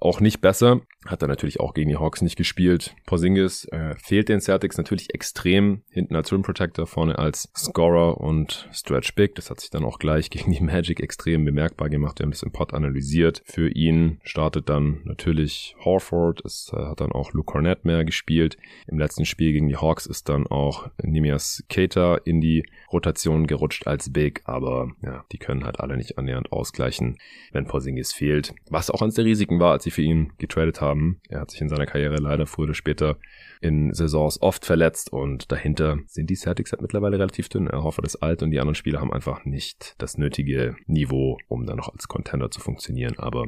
auch 0.00 0.20
nicht 0.20 0.40
besser. 0.40 0.80
Hat 1.06 1.22
er 1.22 1.28
natürlich 1.28 1.60
auch 1.60 1.72
gegen 1.72 1.88
die 1.88 1.96
Hawks 1.96 2.20
nicht 2.20 2.36
gespielt. 2.36 2.94
Porzingis 3.06 3.64
äh, 3.66 3.94
fehlt 3.96 4.28
den 4.28 4.40
Celtics 4.40 4.76
natürlich 4.76 5.14
extrem. 5.14 5.82
Hinten 5.90 6.16
als 6.16 6.32
Rim 6.32 6.42
Protector, 6.42 6.86
vorne 6.86 7.18
als 7.18 7.48
Scorer 7.56 8.20
und 8.20 8.68
Stretch 8.72 9.14
Big. 9.14 9.36
Das 9.36 9.50
hat 9.50 9.60
sich 9.60 9.70
dann 9.70 9.84
auch 9.84 9.98
gleich 9.98 10.30
gegen 10.36 10.52
die 10.52 10.62
Magic 10.62 11.00
extrem 11.00 11.44
bemerkbar 11.44 11.88
gemacht. 11.88 12.18
Wir 12.18 12.24
haben 12.24 12.32
das 12.32 12.42
im 12.42 12.50
Pod 12.50 12.74
analysiert. 12.74 13.42
Für 13.44 13.68
ihn 13.68 14.20
startet 14.24 14.68
dann 14.68 15.00
natürlich 15.04 15.76
Horford. 15.84 16.44
Es 16.44 16.72
äh, 16.74 16.76
hat 16.76 17.00
dann 17.00 17.12
auch 17.12 17.32
Luke 17.32 17.52
Cornett 17.52 17.84
mehr 17.84 18.04
gespielt. 18.04 18.56
Im 18.88 18.98
letzten 18.98 19.24
Spiel 19.24 19.52
gegen 19.52 19.68
die 19.68 19.76
Hawks 19.76 20.06
ist 20.06 20.28
dann 20.28 20.46
auch 20.46 20.90
Nimias 21.02 21.64
Keita 21.68 22.16
in 22.16 22.40
die 22.40 22.66
Rotation 22.92 23.46
gerutscht 23.46 23.86
als 23.86 24.12
Big. 24.12 24.42
Aber 24.44 24.90
ja, 25.02 25.24
die 25.30 25.38
können 25.38 25.64
halt 25.64 25.78
alle 25.78 25.96
nicht 25.96 26.18
annähernd 26.18 26.50
ausgleichen, 26.50 27.18
wenn 27.52 27.66
Porzingis 27.66 28.12
fehlt. 28.12 28.54
Was 28.70 28.90
auch 28.90 29.02
eines 29.02 29.14
der 29.14 29.24
Risiken 29.24 29.60
war, 29.60 29.72
als 29.72 29.85
sie 29.86 29.90
für 29.92 30.02
ihn 30.02 30.32
getradet 30.38 30.80
haben. 30.80 31.20
Er 31.28 31.40
hat 31.40 31.50
sich 31.50 31.60
in 31.60 31.68
seiner 31.68 31.86
Karriere 31.86 32.16
leider 32.16 32.46
früher 32.46 32.64
oder 32.64 32.74
später 32.74 33.16
in 33.60 33.94
Saisons 33.94 34.42
oft 34.42 34.66
verletzt 34.66 35.12
und 35.12 35.50
dahinter 35.52 35.98
sind 36.06 36.28
die 36.28 36.34
Celtics 36.34 36.72
halt 36.72 36.82
mittlerweile 36.82 37.18
relativ 37.18 37.48
dünn. 37.48 37.68
Er 37.68 37.84
hoffe, 37.84 38.02
das 38.02 38.16
alt 38.16 38.42
und 38.42 38.50
die 38.50 38.58
anderen 38.58 38.74
Spieler 38.74 39.00
haben 39.00 39.12
einfach 39.12 39.44
nicht 39.44 39.94
das 39.98 40.18
nötige 40.18 40.76
Niveau, 40.86 41.38
um 41.48 41.66
dann 41.66 41.76
noch 41.76 41.92
als 41.92 42.08
Contender 42.08 42.50
zu 42.50 42.60
funktionieren. 42.60 43.14
Aber 43.18 43.46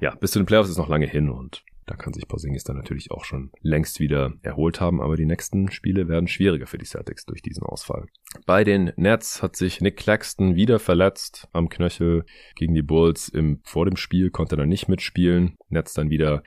ja, 0.00 0.14
bis 0.14 0.30
zu 0.30 0.38
den 0.38 0.46
Playoffs 0.46 0.70
ist 0.70 0.78
noch 0.78 0.88
lange 0.88 1.06
hin 1.06 1.28
und 1.28 1.64
da 1.86 1.96
kann 1.96 2.12
sich 2.12 2.28
Porzingis 2.28 2.64
dann 2.64 2.76
natürlich 2.76 3.10
auch 3.10 3.24
schon 3.24 3.50
längst 3.60 4.00
wieder 4.00 4.34
erholt 4.42 4.80
haben, 4.80 5.00
aber 5.00 5.16
die 5.16 5.26
nächsten 5.26 5.70
Spiele 5.70 6.08
werden 6.08 6.28
schwieriger 6.28 6.66
für 6.66 6.78
die 6.78 6.84
Celtics 6.84 7.26
durch 7.26 7.42
diesen 7.42 7.64
Ausfall. 7.64 8.06
Bei 8.46 8.64
den 8.64 8.92
Nets 8.96 9.42
hat 9.42 9.56
sich 9.56 9.80
Nick 9.80 9.96
Claxton 9.96 10.54
wieder 10.54 10.78
verletzt 10.78 11.48
am 11.52 11.68
Knöchel 11.68 12.24
gegen 12.54 12.74
die 12.74 12.82
Bulls. 12.82 13.28
Im, 13.28 13.60
vor 13.64 13.84
dem 13.84 13.96
Spiel 13.96 14.30
konnte 14.30 14.54
er 14.54 14.58
dann 14.58 14.68
nicht 14.68 14.88
mitspielen. 14.88 15.56
Nets 15.68 15.92
dann 15.92 16.10
wieder 16.10 16.42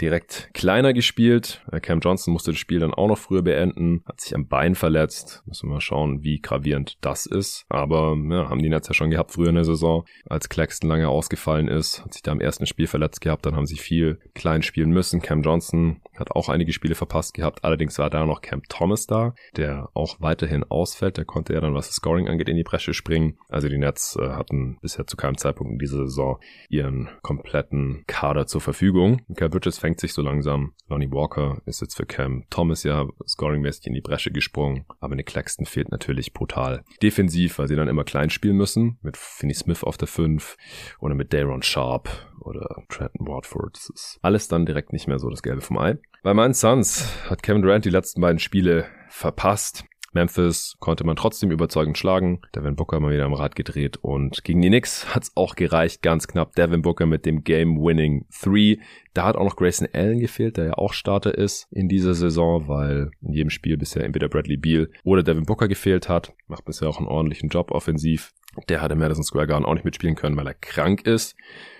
direkt 0.00 0.50
kleiner 0.54 0.92
gespielt. 0.92 1.62
Äh, 1.70 1.80
Cam 1.80 2.00
Johnson 2.00 2.32
musste 2.32 2.52
das 2.52 2.58
Spiel 2.58 2.80
dann 2.80 2.94
auch 2.94 3.08
noch 3.08 3.18
früher 3.18 3.42
beenden, 3.42 4.02
hat 4.06 4.20
sich 4.20 4.34
am 4.34 4.48
Bein 4.48 4.74
verletzt. 4.74 5.42
Müssen 5.46 5.68
wir 5.68 5.74
mal 5.74 5.80
schauen, 5.80 6.22
wie 6.22 6.40
gravierend 6.40 6.98
das 7.00 7.26
ist. 7.26 7.64
Aber 7.68 8.16
ja, 8.30 8.48
haben 8.48 8.62
die 8.62 8.68
Nets 8.68 8.88
ja 8.88 8.94
schon 8.94 9.10
gehabt 9.10 9.32
früher 9.32 9.48
in 9.48 9.54
der 9.54 9.64
Saison, 9.64 10.04
als 10.26 10.48
Claxton 10.48 10.88
lange 10.88 11.08
ausgefallen 11.08 11.68
ist, 11.68 12.04
hat 12.04 12.12
sich 12.12 12.22
da 12.22 12.32
im 12.32 12.40
ersten 12.40 12.66
Spiel 12.66 12.86
verletzt 12.86 13.20
gehabt, 13.20 13.46
dann 13.46 13.56
haben 13.56 13.66
sie 13.66 13.76
viel 13.76 14.18
klein 14.34 14.62
spielen 14.62 14.90
müssen. 14.90 15.20
Cam 15.20 15.42
Johnson 15.42 16.00
hat 16.18 16.32
auch 16.32 16.48
einige 16.48 16.72
Spiele 16.72 16.94
verpasst 16.94 17.34
gehabt. 17.34 17.64
Allerdings 17.64 17.98
war 17.98 18.10
da 18.10 18.26
noch 18.26 18.42
Cam 18.42 18.62
Thomas 18.68 19.06
da, 19.06 19.34
der 19.56 19.88
auch 19.94 20.20
weiterhin 20.20 20.64
ausfällt. 20.64 21.16
Der 21.16 21.24
konnte 21.24 21.54
ja 21.54 21.60
dann, 21.60 21.74
was 21.74 21.86
das 21.86 21.96
Scoring 21.96 22.28
angeht, 22.28 22.48
in 22.48 22.56
die 22.56 22.62
Bresche 22.62 22.94
springen. 22.94 23.38
Also 23.48 23.68
die 23.68 23.78
Nets 23.78 24.16
äh, 24.20 24.28
hatten 24.30 24.78
bisher 24.80 25.06
zu 25.06 25.16
keinem 25.16 25.38
Zeitpunkt 25.38 25.72
in 25.72 25.78
dieser 25.78 25.98
Saison 25.98 26.38
ihren 26.68 27.08
kompletten 27.22 28.04
Kader 28.06 28.46
zur 28.46 28.60
Verfügung. 28.60 29.22
Cam 29.34 29.50
Bridges 29.50 29.78
fängt 29.78 29.87
sich 29.96 30.12
so 30.12 30.22
langsam. 30.22 30.74
Lonnie 30.88 31.10
Walker 31.10 31.62
ist 31.66 31.80
jetzt 31.80 31.96
für 31.96 32.06
Cam 32.06 32.44
Thomas 32.50 32.82
ja 32.82 33.06
scoringmäßig 33.26 33.86
in 33.86 33.94
die 33.94 34.00
Bresche 34.00 34.30
gesprungen. 34.30 34.84
Aber 35.00 35.14
Nick 35.14 35.26
Claxton 35.26 35.66
fehlt 35.66 35.90
natürlich 35.90 36.32
brutal. 36.32 36.84
Defensiv, 37.02 37.58
weil 37.58 37.68
sie 37.68 37.76
dann 37.76 37.88
immer 37.88 38.04
klein 38.04 38.30
spielen 38.30 38.56
müssen. 38.56 38.98
Mit 39.02 39.16
Finney 39.16 39.54
Smith 39.54 39.84
auf 39.84 39.96
der 39.96 40.08
5 40.08 40.56
oder 41.00 41.14
mit 41.14 41.32
Daron 41.32 41.62
Sharp 41.62 42.08
oder 42.40 42.82
Trenton 42.88 43.26
Watford. 43.26 43.76
Das 43.76 43.90
ist 43.90 44.18
alles 44.22 44.48
dann 44.48 44.66
direkt 44.66 44.92
nicht 44.92 45.08
mehr 45.08 45.18
so 45.18 45.30
das 45.30 45.42
Gelbe 45.42 45.60
vom 45.60 45.78
Ei. 45.78 45.98
Bei 46.22 46.34
meinen 46.34 46.54
Suns 46.54 47.08
hat 47.28 47.42
Kevin 47.42 47.62
Durant 47.62 47.84
die 47.84 47.90
letzten 47.90 48.20
beiden 48.20 48.38
Spiele 48.38 48.86
verpasst. 49.08 49.84
Memphis 50.18 50.76
konnte 50.80 51.04
man 51.04 51.14
trotzdem 51.14 51.52
überzeugend 51.52 51.96
schlagen. 51.96 52.40
Devin 52.52 52.74
Booker 52.74 52.98
mal 52.98 53.12
wieder 53.12 53.24
am 53.24 53.34
Rad 53.34 53.54
gedreht 53.54 53.98
und 53.98 54.42
gegen 54.42 54.60
die 54.60 54.68
Knicks 54.68 55.14
hat's 55.14 55.30
auch 55.36 55.54
gereicht, 55.54 56.02
ganz 56.02 56.26
knapp. 56.26 56.56
Devin 56.56 56.82
Booker 56.82 57.06
mit 57.06 57.24
dem 57.24 57.44
Game-Winning 57.44 58.26
3. 58.42 58.78
Da 59.14 59.26
hat 59.26 59.36
auch 59.36 59.44
noch 59.44 59.54
Grayson 59.54 59.88
Allen 59.92 60.18
gefehlt, 60.18 60.56
der 60.56 60.64
ja 60.66 60.72
auch 60.74 60.92
Starter 60.92 61.38
ist 61.38 61.68
in 61.70 61.88
dieser 61.88 62.14
Saison, 62.14 62.66
weil 62.66 63.10
in 63.22 63.32
jedem 63.32 63.50
Spiel 63.50 63.76
bisher 63.76 64.04
entweder 64.04 64.28
Bradley 64.28 64.56
Beal 64.56 64.90
oder 65.04 65.22
Devin 65.22 65.44
Booker 65.44 65.68
gefehlt 65.68 66.08
hat. 66.08 66.32
Macht 66.48 66.64
bisher 66.64 66.88
auch 66.88 66.98
einen 66.98 67.06
ordentlichen 67.06 67.48
Job 67.48 67.70
offensiv. 67.70 68.34
Der 68.68 68.80
hatte 68.80 68.96
Madison 68.96 69.24
Square 69.24 69.46
Garden 69.46 69.64
auch 69.64 69.74
nicht 69.74 69.84
mitspielen 69.84 70.16
können, 70.16 70.36
weil 70.36 70.46
er 70.46 70.54
krank 70.54 71.06
ist. 71.06 71.36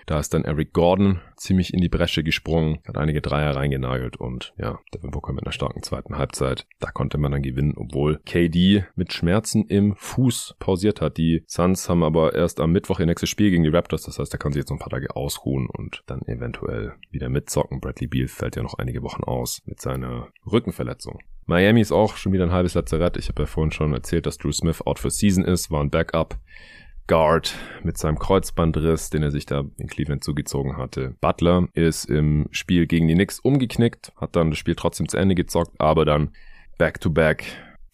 Da 0.09 0.19
ist 0.19 0.33
dann 0.33 0.43
Eric 0.43 0.73
Gordon 0.73 1.21
ziemlich 1.35 1.71
in 1.71 1.81
die 1.81 1.87
Bresche 1.87 2.23
gesprungen, 2.23 2.79
hat 2.87 2.97
einige 2.97 3.21
Dreier 3.21 3.55
reingenagelt 3.55 4.17
und 4.17 4.55
ja, 4.57 4.79
Devin 4.91 5.11
Booker 5.11 5.33
mit 5.33 5.43
einer 5.43 5.51
starken 5.51 5.83
zweiten 5.83 6.17
Halbzeit. 6.17 6.65
Da 6.79 6.89
konnte 6.89 7.19
man 7.19 7.31
dann 7.31 7.43
gewinnen, 7.43 7.75
obwohl 7.77 8.19
KD 8.25 8.85
mit 8.95 9.13
Schmerzen 9.13 9.65
im 9.67 9.95
Fuß 9.95 10.55
pausiert 10.57 10.99
hat. 10.99 11.17
Die 11.17 11.43
Suns 11.45 11.87
haben 11.89 12.03
aber 12.03 12.33
erst 12.33 12.59
am 12.59 12.71
Mittwoch 12.71 12.99
ihr 12.99 13.05
nächstes 13.05 13.29
Spiel 13.29 13.51
gegen 13.51 13.63
die 13.63 13.69
Raptors, 13.69 14.01
das 14.01 14.17
heißt, 14.17 14.33
da 14.33 14.39
kann 14.39 14.51
sich 14.51 14.61
jetzt 14.61 14.71
noch 14.71 14.77
ein 14.77 14.81
paar 14.81 14.89
Tage 14.89 15.15
ausruhen 15.15 15.67
und 15.69 16.01
dann 16.07 16.23
eventuell 16.23 16.93
wieder 17.11 17.29
mitzocken. 17.29 17.79
Bradley 17.79 18.07
Beal 18.07 18.27
fällt 18.27 18.55
ja 18.55 18.63
noch 18.63 18.79
einige 18.79 19.03
Wochen 19.03 19.23
aus 19.23 19.61
mit 19.65 19.79
seiner 19.79 20.29
Rückenverletzung. 20.51 21.19
Miami 21.49 21.81
ist 21.81 21.91
auch 21.91 22.15
schon 22.15 22.31
wieder 22.31 22.43
ein 22.43 22.51
halbes 22.51 22.75
Lazarett. 22.75 23.17
Ich 23.17 23.27
habe 23.27 23.41
ja 23.41 23.45
vorhin 23.47 23.71
schon 23.71 23.91
erzählt, 23.91 24.27
dass 24.27 24.37
Drew 24.37 24.51
Smith 24.51 24.83
out 24.85 24.99
for 24.99 25.09
season 25.09 25.43
ist, 25.43 25.71
war 25.71 25.81
ein 25.81 25.89
Backup. 25.89 26.37
Guard 27.07 27.55
mit 27.81 27.97
seinem 27.97 28.19
Kreuzbandriss, 28.19 29.09
den 29.09 29.23
er 29.23 29.31
sich 29.31 29.47
da 29.47 29.63
in 29.77 29.87
Cleveland 29.87 30.23
zugezogen 30.23 30.77
hatte. 30.77 31.15
Butler 31.21 31.67
ist 31.73 32.05
im 32.05 32.47
Spiel 32.51 32.85
gegen 32.85 33.07
die 33.07 33.15
Knicks 33.15 33.39
umgeknickt, 33.39 34.13
hat 34.17 34.35
dann 34.35 34.51
das 34.51 34.59
Spiel 34.59 34.75
trotzdem 34.75 35.09
zu 35.09 35.17
Ende 35.17 35.33
gezockt, 35.33 35.71
aber 35.79 36.05
dann 36.05 36.35
back-to-back 36.77 37.41
-back 37.41 37.45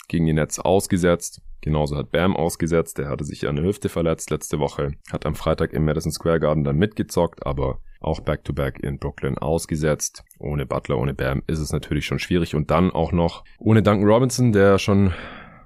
gegen 0.10 0.26
die 0.26 0.34
Nets 0.34 0.60
ausgesetzt. 0.60 1.42
Genauso 1.65 1.98
hat 1.98 2.12
Bam 2.12 2.36
ausgesetzt, 2.36 3.00
der 3.00 3.10
hatte 3.10 3.24
sich 3.24 3.48
an 3.48 3.55
der 3.55 3.65
Hüfte 3.65 3.89
verletzt 3.89 4.29
letzte 4.29 4.60
Woche, 4.60 4.91
hat 5.12 5.25
am 5.25 5.34
Freitag 5.34 5.74
im 5.74 5.84
Madison 5.84 6.12
Square 6.12 6.39
Garden 6.39 6.63
dann 6.63 6.77
mitgezockt, 6.77 7.45
aber 7.45 7.79
auch 8.00 8.19
back-to-back 8.19 8.77
-back 8.77 8.84
in 8.84 9.00
Brooklyn 9.00 9.38
ausgesetzt. 9.39 10.24
Ohne 10.38 10.67
Butler, 10.67 11.00
ohne 11.00 11.15
Bam 11.15 11.41
ist 11.48 11.57
es 11.57 11.72
natürlich 11.72 12.05
schon 12.05 12.19
schwierig 12.19 12.53
und 12.53 12.69
dann 12.69 12.91
auch 12.91 13.12
noch 13.12 13.43
ohne 13.57 13.81
Duncan 13.81 14.07
Robinson, 14.07 14.53
der 14.53 14.77
schon 14.77 15.12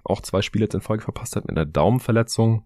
auch 0.05 0.21
zwei 0.21 0.41
Spiele 0.41 0.65
jetzt 0.65 0.73
in 0.73 0.81
Folge 0.81 1.03
verpasst 1.03 1.35
hat 1.35 1.45
mit 1.45 1.57
einer 1.57 1.65
Daumenverletzung 1.65 2.65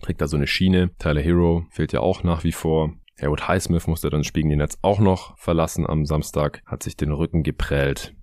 trägt 0.00 0.20
da 0.20 0.26
so 0.26 0.36
eine 0.36 0.46
Schiene. 0.46 0.90
Tyler 0.98 1.20
Hero 1.20 1.66
fehlt 1.70 1.92
ja 1.92 2.00
auch 2.00 2.24
nach 2.24 2.44
wie 2.44 2.52
vor. 2.52 2.94
Harold 3.20 3.46
Highsmith 3.46 3.86
musste 3.86 4.10
dann 4.10 4.22
das 4.22 4.32
die 4.32 4.44
Netz 4.44 4.78
auch 4.82 4.98
noch 4.98 5.36
verlassen 5.38 5.86
am 5.86 6.06
Samstag, 6.06 6.62
hat 6.66 6.82
sich 6.82 6.96
den 6.96 7.12
Rücken 7.12 7.42
geprellt. 7.42 8.14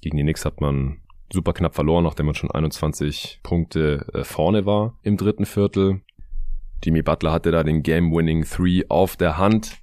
Gegen 0.00 0.16
die 0.16 0.22
Knicks 0.22 0.44
hat 0.44 0.60
man 0.60 1.02
super 1.32 1.52
knapp 1.52 1.74
verloren, 1.74 2.04
nachdem 2.04 2.26
man 2.26 2.34
schon 2.34 2.50
21 2.50 3.40
Punkte 3.42 4.06
äh, 4.14 4.24
vorne 4.24 4.66
war 4.66 4.98
im 5.02 5.16
dritten 5.16 5.46
Viertel. 5.46 6.00
Jimmy 6.82 7.02
Butler 7.02 7.32
hatte 7.32 7.50
da 7.50 7.64
den 7.64 7.82
Game-Winning 7.82 8.44
3 8.44 8.86
auf 8.88 9.16
der 9.16 9.36
Hand. 9.36 9.78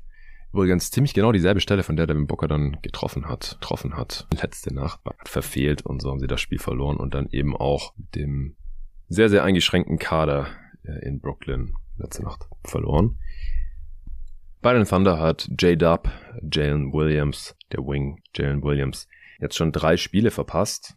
Übrigens 0.53 0.89
ziemlich 0.89 1.13
genau 1.13 1.33
dieselbe 1.33 1.59
Stelle, 1.59 1.83
von 1.83 1.97
der 1.97 2.07
Devin 2.07 2.27
Booker 2.27 2.47
dann 2.47 2.77
getroffen 2.81 3.27
hat, 3.27 3.57
getroffen 3.59 3.97
hat. 3.97 4.25
Letzte 4.41 4.73
Nacht 4.73 5.01
hat 5.03 5.27
verfehlt 5.27 5.85
und 5.85 6.01
so 6.01 6.09
haben 6.09 6.19
sie 6.19 6.27
das 6.27 6.39
Spiel 6.39 6.59
verloren 6.59 6.97
und 6.97 7.13
dann 7.13 7.27
eben 7.29 7.55
auch 7.55 7.93
mit 7.97 8.15
dem 8.15 8.55
sehr, 9.09 9.29
sehr 9.29 9.43
eingeschränkten 9.43 9.99
Kader 9.99 10.47
äh, 10.83 11.05
in 11.05 11.19
Brooklyn 11.19 11.73
letzte 11.97 12.23
Nacht 12.23 12.47
verloren. 12.63 13.19
Bei 14.61 14.73
den 14.73 14.85
Thunder 14.85 15.19
hat 15.19 15.49
J-Dub, 15.59 16.09
Jalen 16.51 16.91
Williams, 16.91 17.55
der 17.71 17.81
Wing 17.81 18.21
Jalen 18.33 18.63
Williams, 18.63 19.07
jetzt 19.39 19.55
schon 19.55 19.71
drei 19.71 19.97
Spiele 19.97 20.31
verpasst 20.31 20.95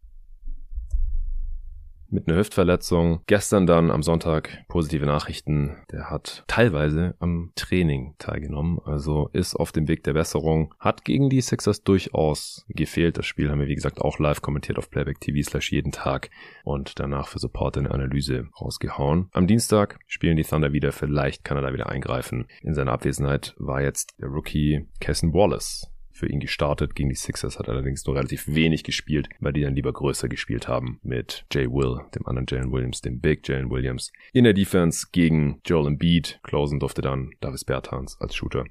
mit 2.11 2.29
einer 2.29 2.39
Hüftverletzung. 2.39 3.21
Gestern 3.27 3.67
dann 3.67 3.91
am 3.91 4.03
Sonntag 4.03 4.65
positive 4.69 5.07
Nachrichten. 5.07 5.77
Der 5.91 6.11
hat 6.11 6.45
teilweise 6.47 7.15
am 7.19 7.53
Training 7.55 8.15
teilgenommen, 8.19 8.79
also 8.85 9.29
ist 9.33 9.55
auf 9.55 9.73
dem 9.73 9.89
Weg 9.89 10.03
der 10.05 10.15
Besserung. 10.15 10.75
Hat 10.79 11.05
gegen 11.05 11.29
die 11.29 11.41
Sixers 11.41 11.83
durchaus 11.83 12.65
gefehlt. 12.69 13.19
Das 13.19 13.27
Spiel 13.27 13.51
haben 13.51 13.61
wir 13.61 13.69
wie 13.69 13.75
gesagt 13.75 14.01
auch 14.01 14.19
live 14.19 14.43
kommentiert 14.43 14.79
auf 14.79 14.91
Playback 14.91 15.21
TV 15.21 15.49
slash 15.49 15.73
jeden 15.73 15.93
Tag 15.93 16.31
und 16.65 16.99
danach 16.99 17.29
für 17.29 17.39
Support 17.39 17.79
eine 17.79 17.91
Analyse 17.91 18.49
rausgehauen. 18.61 19.29
Am 19.33 19.47
Dienstag 19.47 19.99
spielen 20.07 20.37
die 20.37 20.45
Thunder 20.45 20.73
wieder. 20.73 20.93
Vielleicht 20.93 21.45
kann 21.45 21.57
er 21.57 21.63
da 21.63 21.73
wieder 21.73 21.89
eingreifen. 21.89 22.47
In 22.63 22.75
seiner 22.75 22.93
Abwesenheit 22.93 23.55
war 23.59 23.83
jetzt 23.83 24.15
der 24.21 24.29
Rookie 24.29 24.87
Cassen 25.01 25.33
Wallace 25.33 25.91
für 26.19 26.29
ihn 26.29 26.41
gestartet. 26.41 26.95
Gegen 26.95 27.09
die 27.09 27.15
Sixers 27.15 27.59
hat 27.59 27.69
allerdings 27.69 28.05
nur 28.05 28.17
relativ 28.17 28.47
wenig 28.49 28.85
gespielt, 28.85 29.29
weil 29.41 29.53
die 29.53 29.63
dann 29.63 29.75
lieber 29.75 29.93
größer 29.93 30.29
gespielt 30.29 30.69
haben 30.69 30.99
mit 31.03 31.47
Jay 31.53 31.67
Will, 31.67 32.01
dem 32.15 32.27
anderen 32.27 32.47
Jalen 32.49 32.73
Williams, 32.73 33.01
dem 33.01 33.21
Big 33.21 33.47
Jalen 33.49 33.71
Williams. 33.71 34.13
In 34.33 34.45
der 34.45 34.55
Defense 34.55 35.07
gegen 35.13 35.61
Joel 35.65 35.87
Embiid. 35.87 36.41
Closen 36.43 36.81
durfte 36.81 37.03
dann 37.03 37.31
Davis 37.41 37.65
Bertans 37.65 38.21
als 38.21 38.35
Shooter. 38.35 38.65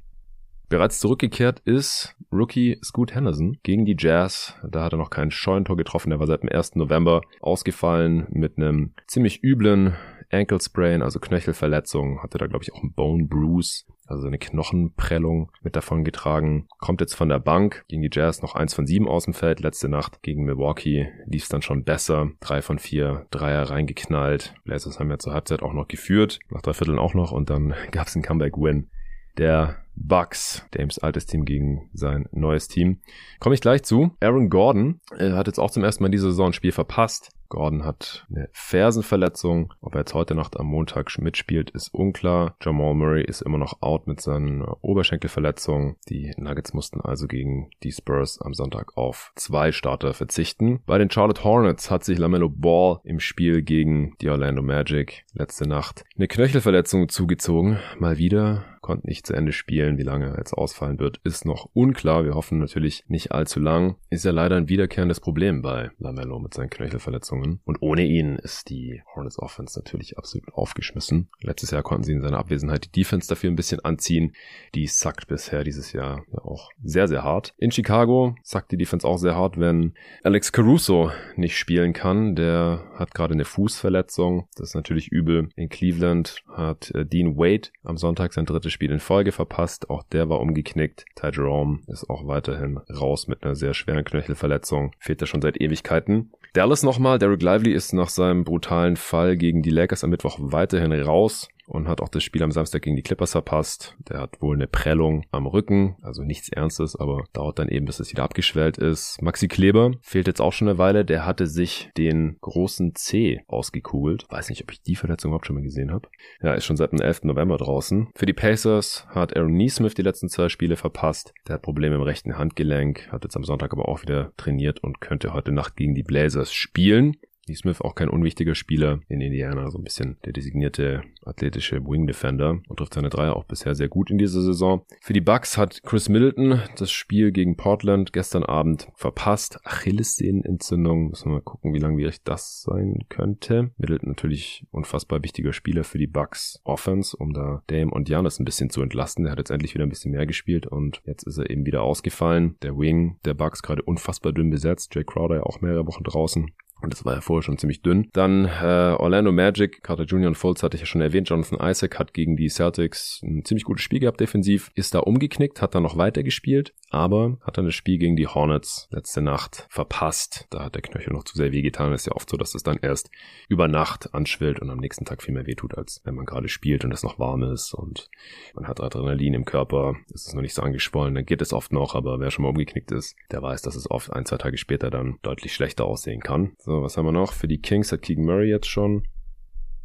Bereits 0.70 1.00
zurückgekehrt 1.00 1.62
ist 1.62 2.14
Rookie 2.30 2.78
Scoot 2.84 3.16
Henderson 3.16 3.58
gegen 3.64 3.86
die 3.86 3.96
Jazz. 3.98 4.54
Da 4.70 4.84
hat 4.84 4.94
er 4.94 4.98
noch 4.98 5.10
kein 5.10 5.32
Scheunentor 5.32 5.78
getroffen. 5.78 6.10
Der 6.10 6.20
war 6.20 6.28
seit 6.28 6.44
dem 6.44 6.50
1. 6.50 6.76
November 6.76 7.22
ausgefallen 7.40 8.28
mit 8.32 8.58
einem 8.58 8.92
ziemlich 9.08 9.42
üblen 9.46 9.96
Ankle 10.32 10.60
Sprain, 10.62 11.02
also 11.02 11.20
Knöchelverletzung. 11.20 12.22
Hatte 12.22 12.38
da, 12.38 12.48
glaube 12.48 12.64
ich, 12.64 12.74
auch 12.74 12.82
einen 12.82 12.94
Bone 12.94 13.26
Bruise 13.26 13.86
also 14.08 14.28
eine 14.28 14.38
Knochenprellung 14.38 15.52
mit 15.62 15.76
davon 15.76 16.04
getragen. 16.04 16.68
Kommt 16.80 17.02
jetzt 17.02 17.14
von 17.14 17.30
der 17.30 17.40
Bank 17.40 17.86
gegen 17.88 18.02
die 18.02 18.10
Jazz 18.12 18.42
noch 18.42 18.56
eins 18.56 18.74
von 18.74 18.88
sieben 18.88 19.08
aus 19.08 19.26
dem 19.26 19.34
Feld. 19.34 19.60
Letzte 19.60 19.90
Nacht 19.90 20.24
gegen 20.24 20.46
Milwaukee 20.46 21.12
lief 21.26 21.44
es 21.44 21.50
dann 21.50 21.62
schon 21.62 21.84
besser. 21.84 22.32
Drei 22.40 22.62
von 22.62 22.80
vier 22.80 23.28
Dreier 23.32 23.64
reingeknallt. 23.64 24.56
Blazers 24.64 25.00
haben 25.00 25.12
ja 25.12 25.20
zur 25.20 25.34
Halbzeit 25.34 25.62
auch 25.62 25.74
noch 25.74 25.88
geführt. 25.88 26.40
Nach 26.50 26.62
drei 26.62 26.74
Vierteln 26.74 27.00
auch 27.00 27.14
noch 27.14 27.32
und 27.32 27.50
dann 27.50 27.76
gab 27.92 28.08
es 28.08 28.16
einen 28.16 28.24
Comeback-Win. 28.24 28.90
Der 29.38 29.84
Bucks, 29.98 30.66
Dames 30.72 31.00
altes 31.00 31.26
Team 31.26 31.46
gegen 31.46 31.90
sein 31.94 32.28
neues 32.32 32.68
Team. 32.68 33.00
Komme 33.40 33.56
ich 33.56 33.62
gleich 33.62 33.84
zu. 33.84 34.12
Aaron 34.22 34.50
Gordon 34.50 35.02
äh, 35.18 35.32
hat 35.32 35.48
jetzt 35.48 35.60
auch 35.60 35.72
zum 35.72 35.84
ersten 35.84 36.04
Mal 36.04 36.10
diese 36.10 36.30
Saison 36.30 36.48
ein 36.48 36.54
Spiel 36.54 36.72
verpasst. 36.72 37.32
Gordon 37.50 37.86
hat 37.86 38.26
eine 38.30 38.50
Fersenverletzung. 38.52 39.74
Ob 39.82 39.96
er 39.96 40.00
jetzt 40.00 40.14
heute 40.14 40.36
Nacht 40.36 40.60
am 40.60 40.68
Montag 40.68 41.18
mitspielt, 41.20 41.70
ist 41.72 41.94
unklar. 41.94 42.56
Jamal 42.62 42.94
Murray 42.94 43.24
ist 43.24 43.42
immer 43.42 43.58
noch 43.58 43.82
out 43.82 44.08
mit 44.08 44.22
seiner 44.22 44.84
Oberschenkelverletzung. 44.84 45.96
Die 46.10 46.34
Nuggets 46.38 46.74
mussten 46.74 47.02
also 47.02 47.28
gegen 47.28 47.70
die 47.84 47.92
Spurs 47.92 48.42
am 48.42 48.54
Sonntag 48.54 48.98
auf 48.98 49.32
zwei 49.36 49.72
Starter 49.72 50.14
verzichten. 50.14 50.82
Bei 50.86 50.98
den 50.98 51.10
Charlotte 51.10 51.44
Hornets 51.44 51.90
hat 51.90 52.04
sich 52.04 52.18
LaMelo 52.18 52.50
Ball 52.50 53.00
im 53.04 53.20
Spiel 53.20 53.62
gegen 53.62 54.16
die 54.22 54.30
Orlando 54.30 54.62
Magic 54.62 55.26
letzte 55.34 55.68
Nacht 55.68 56.04
eine 56.18 56.28
Knöchelverletzung 56.28 57.10
zugezogen. 57.10 57.80
Mal 57.98 58.18
wieder 58.18 58.66
konnte 58.88 59.06
nicht 59.06 59.28
zu 59.28 59.34
Ende 59.34 59.52
spielen. 59.52 59.98
Wie 59.98 60.04
lange 60.04 60.28
er 60.28 60.38
jetzt 60.38 60.54
ausfallen 60.54 60.98
wird, 60.98 61.20
ist 61.26 61.44
noch 61.44 61.70
unklar. 61.74 62.24
Wir 62.24 62.36
hoffen 62.36 62.58
natürlich 62.58 63.04
nicht 63.10 63.34
allzu 63.34 63.60
lang. 63.60 63.98
Ist 64.10 64.24
ja 64.24 64.32
leider 64.32 64.56
ein 64.56 64.70
wiederkehrendes 64.70 65.20
Problem 65.20 65.62
bei 65.62 65.92
LaMelo 66.00 66.40
mit 66.40 66.54
seinen 66.54 66.70
Knöchelverletzungen. 66.70 67.60
Und 67.66 67.82
ohne 67.82 68.06
ihn 68.06 68.38
ist 68.38 68.70
die 68.70 69.04
Hornets 69.14 69.40
Offense 69.40 69.78
natürlich 69.78 70.18
absolut 70.18 70.54
aufgeschmissen. 70.54 71.28
Letztes 71.42 71.72
Jahr 71.72 71.84
konnten 71.84 72.06
sie 72.06 72.14
in 72.14 72.22
seiner 72.22 72.40
Abwesenheit 72.40 72.86
die 72.86 72.92
Defense 73.02 73.28
dafür 73.28 73.52
ein 73.52 73.58
bisschen 73.58 73.82
anziehen. 73.82 74.34
Die 74.74 74.88
sackt 74.88 75.28
bisher 75.28 75.66
dieses 75.66 75.92
Jahr 75.92 76.24
ja 76.32 76.40
auch 76.40 76.70
sehr, 76.82 77.10
sehr 77.10 77.24
hart. 77.24 77.54
In 77.58 77.72
Chicago 77.72 78.36
sackt 78.42 78.72
die 78.72 78.78
Defense 78.78 79.06
auch 79.06 79.18
sehr 79.18 79.36
hart, 79.36 79.60
wenn 79.60 79.96
Alex 80.24 80.54
Caruso 80.54 81.12
nicht 81.36 81.58
spielen 81.58 81.92
kann. 81.92 82.38
Der 82.38 82.90
hat 82.96 83.14
gerade 83.14 83.34
eine 83.34 83.44
Fußverletzung. 83.44 84.48
Das 84.56 84.70
ist 84.70 84.76
natürlich 84.76 85.10
übel. 85.10 85.50
In 85.58 85.68
Cleveland 85.68 86.38
hat 86.56 86.92
äh, 86.92 87.06
Dean 87.06 87.36
Wade 87.36 87.68
am 87.84 87.98
Sonntag 87.98 88.32
sein 88.32 88.46
drittes 88.46 88.77
Spiel 88.78 88.92
in 88.92 89.00
Folge 89.00 89.32
verpasst. 89.32 89.90
Auch 89.90 90.04
der 90.04 90.30
war 90.30 90.40
umgeknickt. 90.40 91.06
Ty 91.16 91.32
Jerome 91.34 91.80
ist 91.88 92.08
auch 92.12 92.28
weiterhin 92.28 92.78
raus 92.78 93.28
mit 93.28 93.42
einer 93.42 93.56
sehr 93.56 93.74
schweren 93.74 94.06
Knöchelverletzung. 94.06 94.92
Fehlt 95.00 95.20
er 95.20 95.26
schon 95.26 95.42
seit 95.42 95.60
Ewigkeiten. 95.60 96.32
Dallas 96.54 96.84
nochmal. 96.84 97.18
Derek 97.18 97.42
Lively 97.42 97.72
ist 97.74 97.94
nach 97.94 98.10
seinem 98.10 98.44
brutalen 98.44 98.96
Fall 98.96 99.36
gegen 99.36 99.64
die 99.64 99.72
Lakers 99.72 100.04
am 100.04 100.12
Mittwoch 100.12 100.38
weiterhin 100.40 100.92
raus 100.92 101.50
und 101.68 101.88
hat 101.88 102.02
auch 102.02 102.10
das 102.10 102.24
Spiel 102.24 102.42
am 102.42 102.52
Samstag 102.52 102.82
gegen 102.82 102.96
die 102.96 103.04
Clippers 103.04 103.34
verpasst. 103.34 103.96
Der 104.10 104.22
hat 104.22 104.42
wohl 104.42 104.56
eine 104.56 104.68
Prellung 104.68 105.26
am 105.32 105.46
Rücken, 105.46 105.98
also 106.02 106.24
nichts 106.24 106.50
Ernstes, 106.50 106.96
aber 106.96 107.26
dauert 107.34 107.60
dann 107.60 107.68
eben, 107.68 107.86
bis 107.86 108.00
es 108.00 108.10
wieder 108.10 108.24
abgeschwellt 108.24 108.78
ist. 108.78 109.22
Maxi 109.22 109.48
Kleber 109.48 109.92
fehlt 110.02 110.28
jetzt 110.28 110.42
auch 110.42 110.54
schon 110.54 110.70
eine 110.70 110.78
Weile. 110.78 111.04
Der 111.06 111.26
hatte 111.26 111.46
sich 111.46 111.92
den 111.98 112.38
großen 112.40 112.96
C 112.96 113.42
ausgekugelt. 113.48 114.26
Weiß 114.30 114.50
nicht, 114.50 114.64
ob 114.64 114.72
ich 114.72 114.82
die 114.82 114.96
Verletzung 114.96 115.30
überhaupt 115.30 115.46
schon 115.46 115.58
mal 115.58 115.62
gesehen 115.62 115.92
habe. 115.92 116.08
Ja, 116.42 116.54
ist 116.54 116.66
schon 116.66 116.78
seit 116.78 116.94
dem 116.94 117.02
11. 117.02 117.24
November 117.24 117.58
draußen. 117.58 118.10
Für 118.16 118.26
die 118.26 118.34
Pacers 118.34 119.06
hat 119.10 119.36
Aaron 119.36 119.54
Neesmith 119.54 119.94
die 119.94 120.04
letzten 120.04 120.30
zwei 120.30 120.48
Spiele 120.48 120.78
verpasst. 120.78 121.34
Der 121.48 121.56
hat 121.56 121.64
Probleme 121.64 121.96
im 121.96 122.02
rechten 122.02 122.38
Handgelenk, 122.38 123.12
hat 123.12 123.26
jetzt 123.26 123.36
am 123.36 123.44
Sonntag 123.44 123.74
aber 123.74 123.90
auch 123.90 124.02
wieder 124.02 124.32
trainiert 124.38 124.82
und 124.82 125.02
könnte 125.02 125.34
heute 125.34 125.52
Nacht 125.52 125.76
gegen 125.76 125.96
die 125.96 126.04
Blazers 126.04 126.54
spielen. 126.54 127.18
Lee 127.48 127.56
Smith 127.56 127.82
auch 127.82 127.96
kein 127.96 128.10
unwichtiger 128.10 128.56
Spieler 128.56 129.00
in 129.08 129.22
Indiana, 129.22 129.70
so 129.72 129.78
ein 129.78 129.84
bisschen 129.84 130.18
der 130.26 130.34
designierte 130.34 131.04
athletische 131.26 131.84
Wing 131.86 132.08
Defender 132.08 132.60
und 132.68 132.78
trifft 132.78 132.94
seine 132.94 133.10
Dreier 133.10 133.36
auch 133.36 133.46
bisher 133.46 133.76
sehr 133.76 133.88
gut 133.88 134.12
in 134.12 134.18
dieser 134.18 134.42
Saison. 134.42 134.86
Für 135.02 135.14
die 135.14 135.22
Bucks 135.22 135.58
hat 135.58 135.82
Chris 135.84 136.10
Middleton 136.10 136.62
das 136.78 136.92
Spiel 136.92 137.32
gegen 137.32 137.58
Portland 137.58 138.14
gestern 138.14 138.44
Abend 138.44 138.90
verpasst. 138.96 139.60
Achillessehnenentzündung. 139.66 141.10
Müssen 141.10 141.30
wir 141.30 141.36
mal 141.36 141.42
gucken, 141.42 141.74
wie 141.74 141.80
langwierig 141.80 142.24
das 142.24 142.62
sein 142.62 143.06
könnte. 143.10 143.72
Middleton 143.78 144.10
natürlich 144.10 144.66
unfassbar 144.72 145.24
wichtiger 145.24 145.54
Spieler 145.54 145.84
für 145.84 145.98
die 145.98 146.08
Bucks 146.08 146.60
Offense, 146.64 147.16
um 147.16 147.34
da 147.34 147.64
Dame 147.68 147.92
und 147.92 148.10
Janis 148.10 148.40
ein 148.40 148.46
bisschen 148.46 148.70
zu 148.70 148.82
entlasten. 148.82 149.24
Der 149.24 149.32
hat 149.32 149.40
jetzt 149.40 149.52
endlich 149.52 149.74
wieder 149.74 149.86
ein 149.86 149.90
bisschen 149.90 150.12
mehr 150.12 150.26
gespielt 150.26 150.68
und 150.68 151.02
jetzt 151.06 151.24
ist 151.24 151.38
er 151.38 151.50
eben 151.50 151.66
wieder 151.66 151.82
ausgefallen. 151.82 152.56
Der 152.62 152.78
Wing 152.78 153.18
der 153.26 153.34
Bucks 153.34 153.62
gerade 153.62 153.84
unfassbar 153.84 154.34
dünn 154.34 154.50
besetzt. 154.50 154.94
Jay 154.96 155.04
Crowder 155.04 155.36
ja 155.36 155.44
auch 155.44 155.62
mehrere 155.62 155.88
Wochen 155.88 156.04
draußen. 156.04 156.52
Und 156.82 156.94
das 156.94 157.06
war 157.06 157.16
ja 157.16 157.22
vorher 157.22 157.44
schon 157.44 157.58
ziemlich 157.58 157.82
dünn. 157.82 158.10
Dann 158.14 158.46
äh, 158.46 158.96
Orlando 158.98 159.32
Magic, 159.32 159.82
Carter 159.84 160.04
Jr. 160.04 160.28
und 160.28 160.36
Fultz 160.36 160.62
hatte 160.62 160.76
ich 160.76 160.82
ja 160.82 160.86
schon 160.86 161.02
erwähnt. 161.02 161.30
Jonathan 161.30 161.60
Isaac 161.60 161.98
hat 161.98 162.14
gegen 162.14 162.38
die 162.38 162.50
Celtics 162.50 163.22
ein 163.24 163.44
ziemlich 163.46 163.64
gutes 163.64 163.84
Spiel 163.84 164.00
gehabt 164.00 164.20
defensiv. 164.20 164.72
Ist 164.76 164.94
da 164.94 165.00
umgeknickt, 165.00 165.62
hat 165.62 165.74
dann 165.74 165.84
noch 165.84 165.98
weiter 165.98 166.22
gespielt, 166.22 166.74
aber 166.90 167.38
hat 167.42 167.58
dann 167.58 167.66
das 167.66 167.74
Spiel 167.74 167.98
gegen 167.98 168.16
die 168.16 168.28
Hornets 168.28 168.88
letzte 168.92 169.22
Nacht 169.22 169.66
verpasst. 169.70 170.46
Da 170.52 170.66
hat 170.66 170.76
der 170.76 170.84
Knöchel 170.84 171.14
noch 171.14 171.24
zu 171.24 171.36
sehr 171.36 171.52
wehgetan. 171.52 171.94
ist 171.94 172.06
ja 172.06 172.14
oft 172.14 172.30
so, 172.30 172.38
dass 172.38 172.54
es 172.54 172.64
dann 172.64 172.78
erst 172.82 173.10
über 173.50 173.68
Nacht 173.68 174.14
anschwillt 174.14 174.60
und 174.60 174.70
am 174.70 174.78
nächsten 174.78 175.06
Tag 175.06 175.24
viel 175.24 175.34
mehr 175.34 175.48
wehtut, 175.48 175.78
als 175.78 176.02
wenn 176.04 176.16
man 176.16 176.26
gerade 176.26 176.48
spielt 176.48 176.86
und 176.86 176.92
es 176.92 177.04
noch 177.04 177.18
warm 177.18 177.44
ist 177.44 177.74
und 177.74 178.10
man 178.54 178.68
hat 178.68 178.82
Adrenalin 178.82 179.34
im 179.34 179.46
Körper. 179.46 179.96
Es 180.14 180.28
ist 180.28 180.36
noch 180.36 180.42
nicht 180.42 180.54
so 180.54 180.62
angeschwollen, 180.62 181.16
dann 181.16 181.26
geht 181.26 181.42
es 181.42 181.54
oft 181.54 181.72
noch, 181.72 181.96
aber 181.96 182.20
wer 182.20 182.30
schon 182.30 182.44
mal 182.44 182.50
umgeknickt 182.50 182.92
ist, 182.92 183.16
der 183.32 183.42
weiß, 183.42 183.64
dass 183.64 183.76
es 183.76 183.90
oft 183.90 184.14
ein, 184.14 184.26
zwei 184.26 184.38
Tage 184.38 184.58
später 184.58 184.92
dann 184.92 185.18
deutlich 185.24 185.54
schlechter 185.54 185.86
aussehen 185.86 186.22
kann. 186.22 186.56
So, 186.68 186.84
was 186.84 186.98
haben 186.98 187.06
wir 187.06 187.14
noch? 187.14 187.32
Für 187.32 187.48
die 187.48 187.62
Kings 187.62 187.94
hat 187.94 188.02
Keegan 188.02 188.26
Murray 188.26 188.50
jetzt 188.50 188.68
schon 188.68 189.08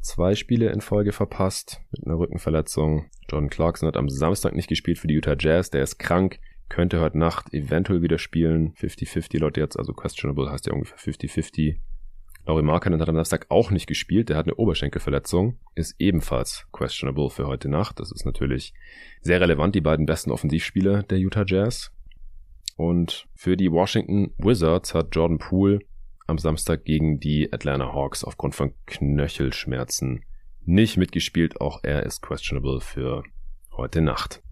zwei 0.01 0.35
Spiele 0.35 0.73
in 0.73 0.81
Folge 0.81 1.13
verpasst 1.13 1.81
mit 1.93 2.05
einer 2.05 2.19
Rückenverletzung. 2.19 3.07
Jordan 3.31 3.51
Clarkson 3.51 3.87
hat 3.87 3.97
am 3.97 4.09
Samstag 4.09 4.57
nicht 4.57 4.67
gespielt 4.67 4.99
für 4.99 5.07
die 5.07 5.15
Utah 5.15 5.37
Jazz. 5.39 5.71
Der 5.71 5.85
ist 5.85 6.01
krank, 6.01 6.41
könnte 6.69 6.99
heute 6.99 7.19
Nacht 7.19 7.55
eventuell 7.55 8.03
wieder 8.03 8.19
spielen. 8.19 8.75
50-50 8.75 9.39
Leute 9.39 9.61
jetzt, 9.61 9.79
also 9.79 9.93
questionable 9.93 10.51
heißt 10.51 10.67
ja 10.67 10.73
ungefähr 10.73 10.99
50-50. 10.99 11.77
Laurie 12.47 12.65
Markkanen 12.65 13.01
hat 13.01 13.09
am 13.09 13.15
Samstag 13.15 13.47
auch 13.49 13.71
nicht 13.71 13.87
gespielt. 13.87 14.29
Der 14.29 14.37
hat 14.37 14.47
eine 14.47 14.57
Oberschenkelverletzung. 14.57 15.61
Ist 15.77 15.95
ebenfalls 16.01 16.67
questionable 16.73 17.31
für 17.31 17.47
heute 17.47 17.69
Nacht. 17.69 18.01
Das 18.01 18.11
ist 18.11 18.27
natürlich 18.27 18.75
sehr 19.21 19.41
relevant. 19.41 19.77
Die 19.77 19.81
beiden 19.81 20.05
besten 20.05 20.33
Offensivspieler 20.33 21.05
der 21.05 21.19
Utah 21.19 21.45
Jazz. 21.47 21.93
Und 22.75 23.29
für 23.37 23.57
die 23.57 23.71
Washington 23.71 24.35
Wizards 24.39 24.95
hat 24.95 25.15
Jordan 25.15 25.39
Poole 25.39 25.79
am 26.33 26.39
Samstag 26.39 26.85
gegen 26.85 27.21
die 27.21 27.53
Atlanta 27.53 27.93
Hawks 27.93 28.25
aufgrund 28.25 28.55
von 28.55 28.75
Knöchelschmerzen 28.87 30.25
nicht 30.65 30.97
mitgespielt. 30.97 31.61
Auch 31.61 31.81
er 31.83 32.03
ist 32.05 32.23
questionable 32.23 32.81
für 32.81 33.23
heute 33.77 34.01
Nacht. 34.01 34.43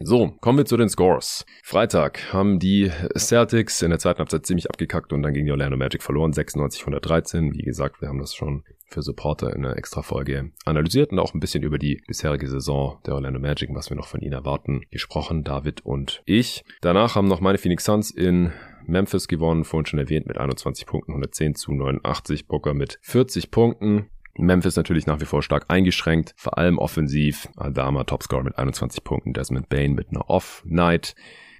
So, 0.00 0.32
kommen 0.40 0.58
wir 0.58 0.66
zu 0.66 0.76
den 0.76 0.88
Scores. 0.88 1.46
Freitag 1.62 2.32
haben 2.32 2.58
die 2.58 2.90
Celtics 3.16 3.82
in 3.82 3.90
der 3.90 4.00
zweiten 4.00 4.18
Halbzeit 4.18 4.44
ziemlich 4.44 4.68
abgekackt 4.68 5.12
und 5.12 5.22
dann 5.22 5.32
gegen 5.32 5.46
die 5.46 5.52
Orlando 5.52 5.76
Magic 5.76 6.02
verloren, 6.02 6.32
96-113. 6.32 7.54
Wie 7.54 7.62
gesagt, 7.62 8.00
wir 8.00 8.08
haben 8.08 8.18
das 8.18 8.34
schon 8.34 8.64
für 8.88 9.02
Supporter 9.02 9.54
in 9.54 9.64
einer 9.64 9.76
extra 9.76 10.02
Folge 10.02 10.50
analysiert 10.64 11.12
und 11.12 11.20
auch 11.20 11.34
ein 11.34 11.40
bisschen 11.40 11.62
über 11.62 11.78
die 11.78 12.02
bisherige 12.06 12.48
Saison 12.48 12.98
der 13.06 13.14
Orlando 13.14 13.38
Magic, 13.38 13.70
was 13.72 13.88
wir 13.88 13.96
noch 13.96 14.08
von 14.08 14.20
ihnen 14.20 14.32
erwarten, 14.32 14.82
gesprochen, 14.90 15.44
David 15.44 15.86
und 15.86 16.22
ich. 16.26 16.64
Danach 16.80 17.14
haben 17.14 17.28
noch 17.28 17.40
meine 17.40 17.58
Phoenix 17.58 17.84
Suns 17.84 18.10
in 18.10 18.52
Memphis 18.88 19.28
gewonnen, 19.28 19.64
vorhin 19.64 19.86
schon 19.86 19.98
erwähnt, 19.98 20.26
mit 20.26 20.38
21 20.38 20.86
Punkten, 20.86 21.12
110 21.12 21.54
zu 21.54 21.72
89. 21.72 22.46
Booker 22.46 22.74
mit 22.74 22.98
40 23.02 23.50
Punkten. 23.50 24.10
Memphis 24.38 24.76
natürlich 24.76 25.06
nach 25.06 25.20
wie 25.20 25.24
vor 25.24 25.42
stark 25.42 25.66
eingeschränkt, 25.68 26.34
vor 26.36 26.58
allem 26.58 26.78
offensiv. 26.78 27.48
Adama 27.56 28.04
Topscorer 28.04 28.44
mit 28.44 28.58
21 28.58 29.02
Punkten, 29.02 29.32
Desmond 29.32 29.68
Bain 29.68 29.94
mit 29.94 30.10
einer 30.10 30.28
Off-Night. 30.28 31.14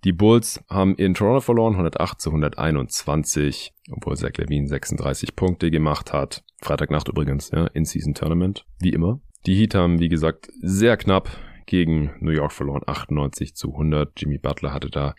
Die 0.05 0.13
Bulls 0.13 0.63
haben 0.69 0.95
in 0.95 1.15
Toronto 1.15 1.41
verloren, 1.41 1.73
108 1.73 2.21
zu 2.21 2.31
121, 2.31 3.73
obwohl 3.91 4.17
Zach 4.17 4.33
Levine 4.37 4.69
36 4.69 5.35
Punkte 5.35 5.71
gemacht 5.71 6.13
hat. 6.13 6.45
Freitagnacht 6.63 7.09
übrigens, 7.09 7.51
ja, 7.51 7.67
In-Season 7.69 8.15
Tournament, 8.15 8.67
wie 8.79 8.91
immer. 8.91 9.21
Die 9.47 9.57
Heat 9.57 9.75
haben, 9.75 9.99
wie 9.99 10.09
gesagt, 10.09 10.49
sehr 10.61 10.97
knapp 10.97 11.31
gegen 11.67 12.15
New 12.21 12.31
York 12.31 12.53
verloren, 12.53 12.83
98 12.87 13.55
zu 13.55 13.73
100. 13.73 14.13
Jimmy 14.17 14.39
Butler 14.39 14.73
hatte 14.73 14.91
da 14.91 15.15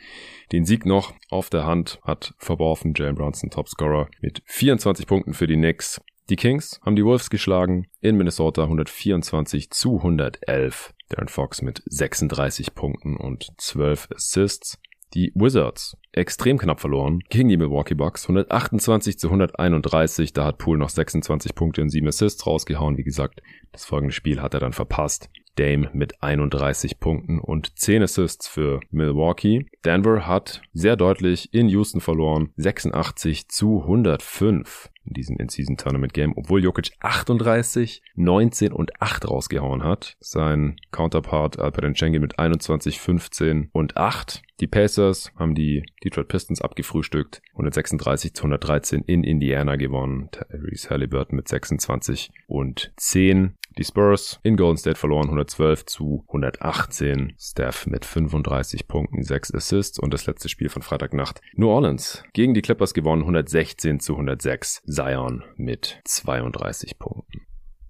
den 0.52 0.66
Sieg 0.66 0.86
noch 0.86 1.14
auf 1.30 1.50
der 1.50 1.66
Hand, 1.66 2.00
hat 2.04 2.34
verworfen. 2.38 2.94
Jalen 2.96 3.16
Bronson 3.16 3.50
Topscorer 3.50 4.10
mit 4.22 4.42
24 4.46 5.08
Punkten 5.08 5.34
für 5.34 5.48
die 5.48 5.56
Knicks. 5.56 6.02
Die 6.30 6.36
Kings 6.36 6.82
haben 6.86 6.98
die 6.98 7.06
Wolves 7.06 7.30
geschlagen 7.30 7.88
in 8.02 8.18
Minnesota 8.18 8.64
124 8.64 9.70
zu 9.72 9.98
111. 9.98 10.94
Darren 11.10 11.30
Fox 11.30 11.62
mit 11.62 11.82
36 11.86 12.76
Punkten 12.76 13.16
und 13.16 13.48
12 13.58 14.10
Assists. 14.14 14.78
Die 15.14 15.32
Wizards 15.36 15.96
extrem 16.12 16.58
knapp 16.58 16.82
verloren 16.82 17.22
gegen 17.30 17.48
die 17.48 17.56
Milwaukee 17.56 17.96
Bucks 17.96 18.26
128 18.26 19.18
zu 19.18 19.28
131. 19.28 20.34
Da 20.34 20.44
hat 20.44 20.58
Poole 20.58 20.80
noch 20.80 20.90
26 20.90 21.56
Punkte 21.56 21.82
und 21.82 21.90
7 21.90 22.06
Assists 22.08 22.46
rausgehauen. 22.46 22.98
Wie 22.98 23.04
gesagt, 23.04 23.42
das 23.72 23.86
folgende 23.86 24.14
Spiel 24.14 24.42
hat 24.42 24.54
er 24.54 24.60
dann 24.60 24.74
verpasst. 24.74 25.30
Dame 25.58 25.90
mit 25.94 26.24
31 26.24 27.00
Punkten 27.00 27.40
und 27.40 27.78
10 27.78 28.04
Assists 28.04 28.48
für 28.48 28.80
Milwaukee. 28.92 29.66
Denver 29.88 30.28
hat 30.28 30.64
sehr 30.74 30.98
deutlich 30.98 31.54
in 31.54 31.70
Houston 31.70 32.02
verloren, 32.02 32.50
86 32.58 33.48
zu 33.48 33.84
105 33.84 34.90
in 35.06 35.14
diesem 35.14 35.38
In-Season 35.38 35.78
Tournament 35.78 36.14
Game, 36.14 36.34
obwohl 36.36 36.62
Jokic 36.62 36.92
38, 37.00 38.02
19 38.16 38.74
und 38.74 39.02
8 39.02 39.30
rausgehauen 39.30 39.86
hat. 39.86 40.18
Sein 40.20 40.76
Counterpart 40.92 41.60
Alperen 41.60 41.96
Schengen 41.96 42.22
mit 42.22 42.38
21, 42.38 43.00
15 43.00 43.70
und 43.72 43.96
8. 43.96 44.44
Die 44.60 44.68
Pacers 44.68 45.32
haben 45.38 45.56
die 45.56 45.86
Detroit 46.04 46.28
Pistons 46.28 46.62
abgefrühstückt, 46.62 47.42
136 47.52 48.34
zu 48.34 48.42
113 48.44 49.04
in 49.04 49.24
Indiana 49.24 49.78
gewonnen. 49.78 50.30
Tyrese 50.32 50.90
Halliburton 50.90 51.38
mit 51.38 51.48
26 51.48 52.32
und 52.48 52.92
10. 52.98 53.56
Die 53.78 53.84
Spurs 53.84 54.40
in 54.42 54.58
Golden 54.58 54.78
State 54.78 54.98
verloren 54.98 55.26
112 55.26 55.86
zu 55.86 56.24
118. 56.30 57.34
Steph 57.38 57.86
mit 57.86 58.06
35 58.06 58.88
Punkten, 58.88 59.22
6 59.22 59.54
Assists 59.54 59.77
und 60.00 60.14
das 60.14 60.26
letzte 60.26 60.50
Spiel 60.50 60.70
von 60.70 60.82
Freitagnacht. 60.82 61.42
New 61.56 61.70
Orleans 61.70 62.24
gegen 62.34 62.54
die 62.54 62.62
Clippers 62.62 62.94
gewonnen 62.94 63.22
116 63.22 64.00
zu 64.00 64.14
106. 64.14 64.84
Zion 64.88 65.44
mit 65.56 66.02
32 66.06 66.98
Punkten. 66.98 67.42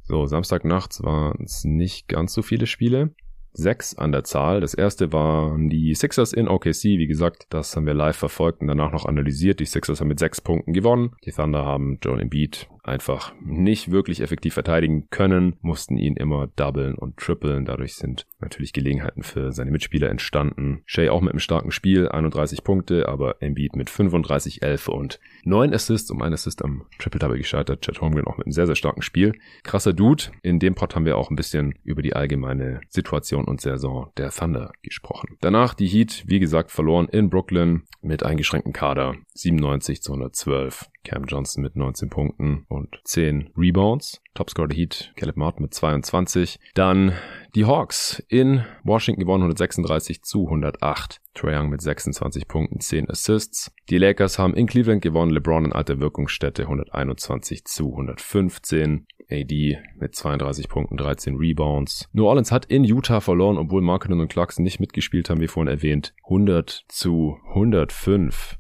So, 0.04 0.26
Samstagnachts 0.26 1.04
waren 1.04 1.44
es 1.44 1.64
nicht 1.64 2.08
ganz 2.08 2.34
so 2.34 2.42
viele 2.42 2.68
Spiele 2.68 3.14
sechs 3.58 3.96
an 3.98 4.12
der 4.12 4.24
Zahl. 4.24 4.62
Das 4.62 4.74
erste 4.74 5.12
waren 5.12 5.70
die 5.70 5.94
Sixers 5.96 6.32
in 6.32 6.48
OKC. 6.48 6.84
Wie 6.84 7.08
gesagt, 7.08 7.48
das 7.50 7.76
haben 7.76 7.86
wir 7.86 7.94
live 7.94 8.16
verfolgt 8.16 8.62
und 8.62 8.68
danach 8.68 8.92
noch 8.92 9.06
analysiert. 9.06 9.60
Die 9.60 9.66
Sixers 9.66 10.00
haben 10.00 10.08
mit 10.08 10.20
sechs 10.20 10.40
Punkten 10.40 10.74
gewonnen. 10.74 11.16
Die 11.26 11.32
Thunder 11.32 11.66
haben 11.66 12.00
Joel 12.04 12.22
Embiid 12.22 12.70
einfach 12.88 13.34
nicht 13.44 13.92
wirklich 13.92 14.22
effektiv 14.22 14.54
verteidigen 14.54 15.10
können, 15.10 15.56
mussten 15.62 15.98
ihn 15.98 16.16
immer 16.16 16.48
doublen 16.56 16.96
und 16.96 17.18
triplen. 17.18 17.66
Dadurch 17.66 17.96
sind 17.96 18.26
natürlich 18.40 18.74
Gelegenheiten 18.74 19.24
für 19.24 19.52
seine 19.52 19.72
Mitspieler 19.72 20.10
entstanden. 20.10 20.82
Shea 20.86 21.12
auch 21.12 21.22
mit 21.22 21.32
einem 21.32 21.40
starken 21.40 21.72
Spiel, 21.72 22.08
31 22.10 22.64
Punkte, 22.64 23.08
aber 23.08 23.42
Embiid 23.42 23.76
mit 23.76 23.90
35, 23.90 24.62
11 24.62 24.88
und 24.88 25.20
9 25.44 25.74
Assists, 25.74 26.12
um 26.12 26.22
ein 26.22 26.34
Assist 26.34 26.64
am 26.64 26.86
Triple-Double 27.00 27.38
gescheitert. 27.38 27.82
Chad 27.82 28.02
Holmgren 28.02 28.28
auch 28.28 28.38
mit 28.38 28.48
einem 28.48 28.54
sehr, 28.54 28.66
sehr 28.66 28.76
starken 28.76 29.02
Spiel. 29.02 29.34
Krasser 29.64 29.94
Dude. 29.94 30.26
In 30.42 30.60
dem 30.60 30.76
Pod 30.76 30.96
haben 30.96 31.06
wir 31.06 31.18
auch 31.18 31.30
ein 31.30 31.36
bisschen 31.36 31.74
über 31.84 32.02
die 32.02 32.16
allgemeine 32.16 32.82
Situation 32.90 33.46
und 33.46 33.62
Saison 33.62 34.12
der 34.18 34.32
Thunder 34.32 34.72
gesprochen. 34.82 35.38
Danach 35.42 35.74
die 35.74 35.88
Heat, 35.88 36.24
wie 36.28 36.40
gesagt, 36.40 36.72
verloren 36.72 37.08
in 37.10 37.30
Brooklyn 37.30 37.84
mit 38.02 38.24
eingeschränktem 38.24 38.74
Kader. 38.74 39.16
97 39.34 40.02
zu 40.02 40.14
112 40.14 40.86
Cam 41.08 41.24
Johnson 41.26 41.64
mit 41.64 41.78
19 41.78 42.10
Punkten 42.10 42.66
und 42.68 43.00
10 43.06 43.52
Rebounds. 43.58 44.22
Topscorer 44.34 44.68
der 44.68 44.78
Heat, 44.78 45.14
Caleb 45.16 45.38
Martin 45.38 45.64
mit 45.64 45.74
22. 45.74 46.60
Dann 46.74 47.14
die 47.56 47.66
Hawks 47.66 48.22
in 48.28 48.66
Washington 48.84 49.22
gewonnen 49.22 49.44
136 49.44 50.22
zu 50.24 50.46
108. 50.46 51.22
Trae 51.34 51.58
Young 51.58 51.70
mit 51.70 51.82
26 51.82 52.48
Punkten, 52.48 52.82
10 52.82 53.10
Assists. 53.10 53.72
Die 53.90 53.98
Lakers 53.98 54.38
haben 54.38 54.54
in 54.54 54.68
Cleveland 54.68 55.02
gewonnen, 55.02 55.32
LeBron 55.32 55.66
in 55.66 55.74
alter 55.74 56.00
Wirkungsstätte 56.00 56.64
121 56.64 57.64
zu 57.64 57.92
115. 57.92 59.08
AD 59.30 59.78
mit 60.00 60.16
32 60.16 60.70
Punkten, 60.70 60.96
13 60.96 61.36
Rebounds. 61.36 62.08
New 62.14 62.26
Orleans 62.26 62.52
hat 62.52 62.66
in 62.66 62.86
Utah 62.86 63.20
verloren, 63.20 63.58
obwohl 63.58 63.82
Markkinen 63.82 64.22
und 64.22 64.30
Clarkson 64.30 64.64
nicht 64.64 64.80
mitgespielt 64.80 65.30
haben, 65.30 65.42
wie 65.42 65.50
vorhin 65.50 65.68
erwähnt. 65.68 66.14
100 66.24 66.86
zu 66.88 67.38
105 67.50 68.58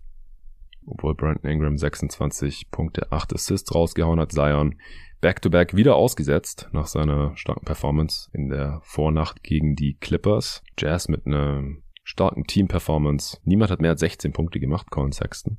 obwohl 0.87 1.15
Brandon 1.15 1.51
Ingram 1.51 1.77
26 1.77 2.71
Punkte, 2.71 3.11
8 3.11 3.33
Assists 3.33 3.73
rausgehauen 3.73 4.19
hat. 4.19 4.31
Zion 4.31 4.75
Back-to-Back 5.21 5.71
-back 5.71 5.75
wieder 5.75 5.95
ausgesetzt 5.95 6.69
nach 6.71 6.87
seiner 6.87 7.35
starken 7.35 7.65
Performance 7.65 8.29
in 8.33 8.49
der 8.49 8.79
Vornacht 8.83 9.43
gegen 9.43 9.75
die 9.75 9.95
Clippers. 9.95 10.63
Jazz 10.77 11.07
mit 11.07 11.25
einer 11.25 11.63
starken 12.03 12.45
Team-Performance. 12.45 13.37
Niemand 13.43 13.71
hat 13.71 13.81
mehr 13.81 13.91
als 13.91 13.99
16 13.99 14.31
Punkte 14.31 14.59
gemacht, 14.59 14.89
Colin 14.89 15.11
Sexton. 15.11 15.57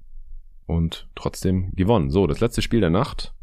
Und 0.67 1.09
trotzdem 1.15 1.73
gewonnen. 1.75 2.11
So, 2.11 2.27
das 2.27 2.41
letzte 2.41 2.63
Spiel 2.63 2.81
der 2.81 2.91
Nacht. 2.91 3.35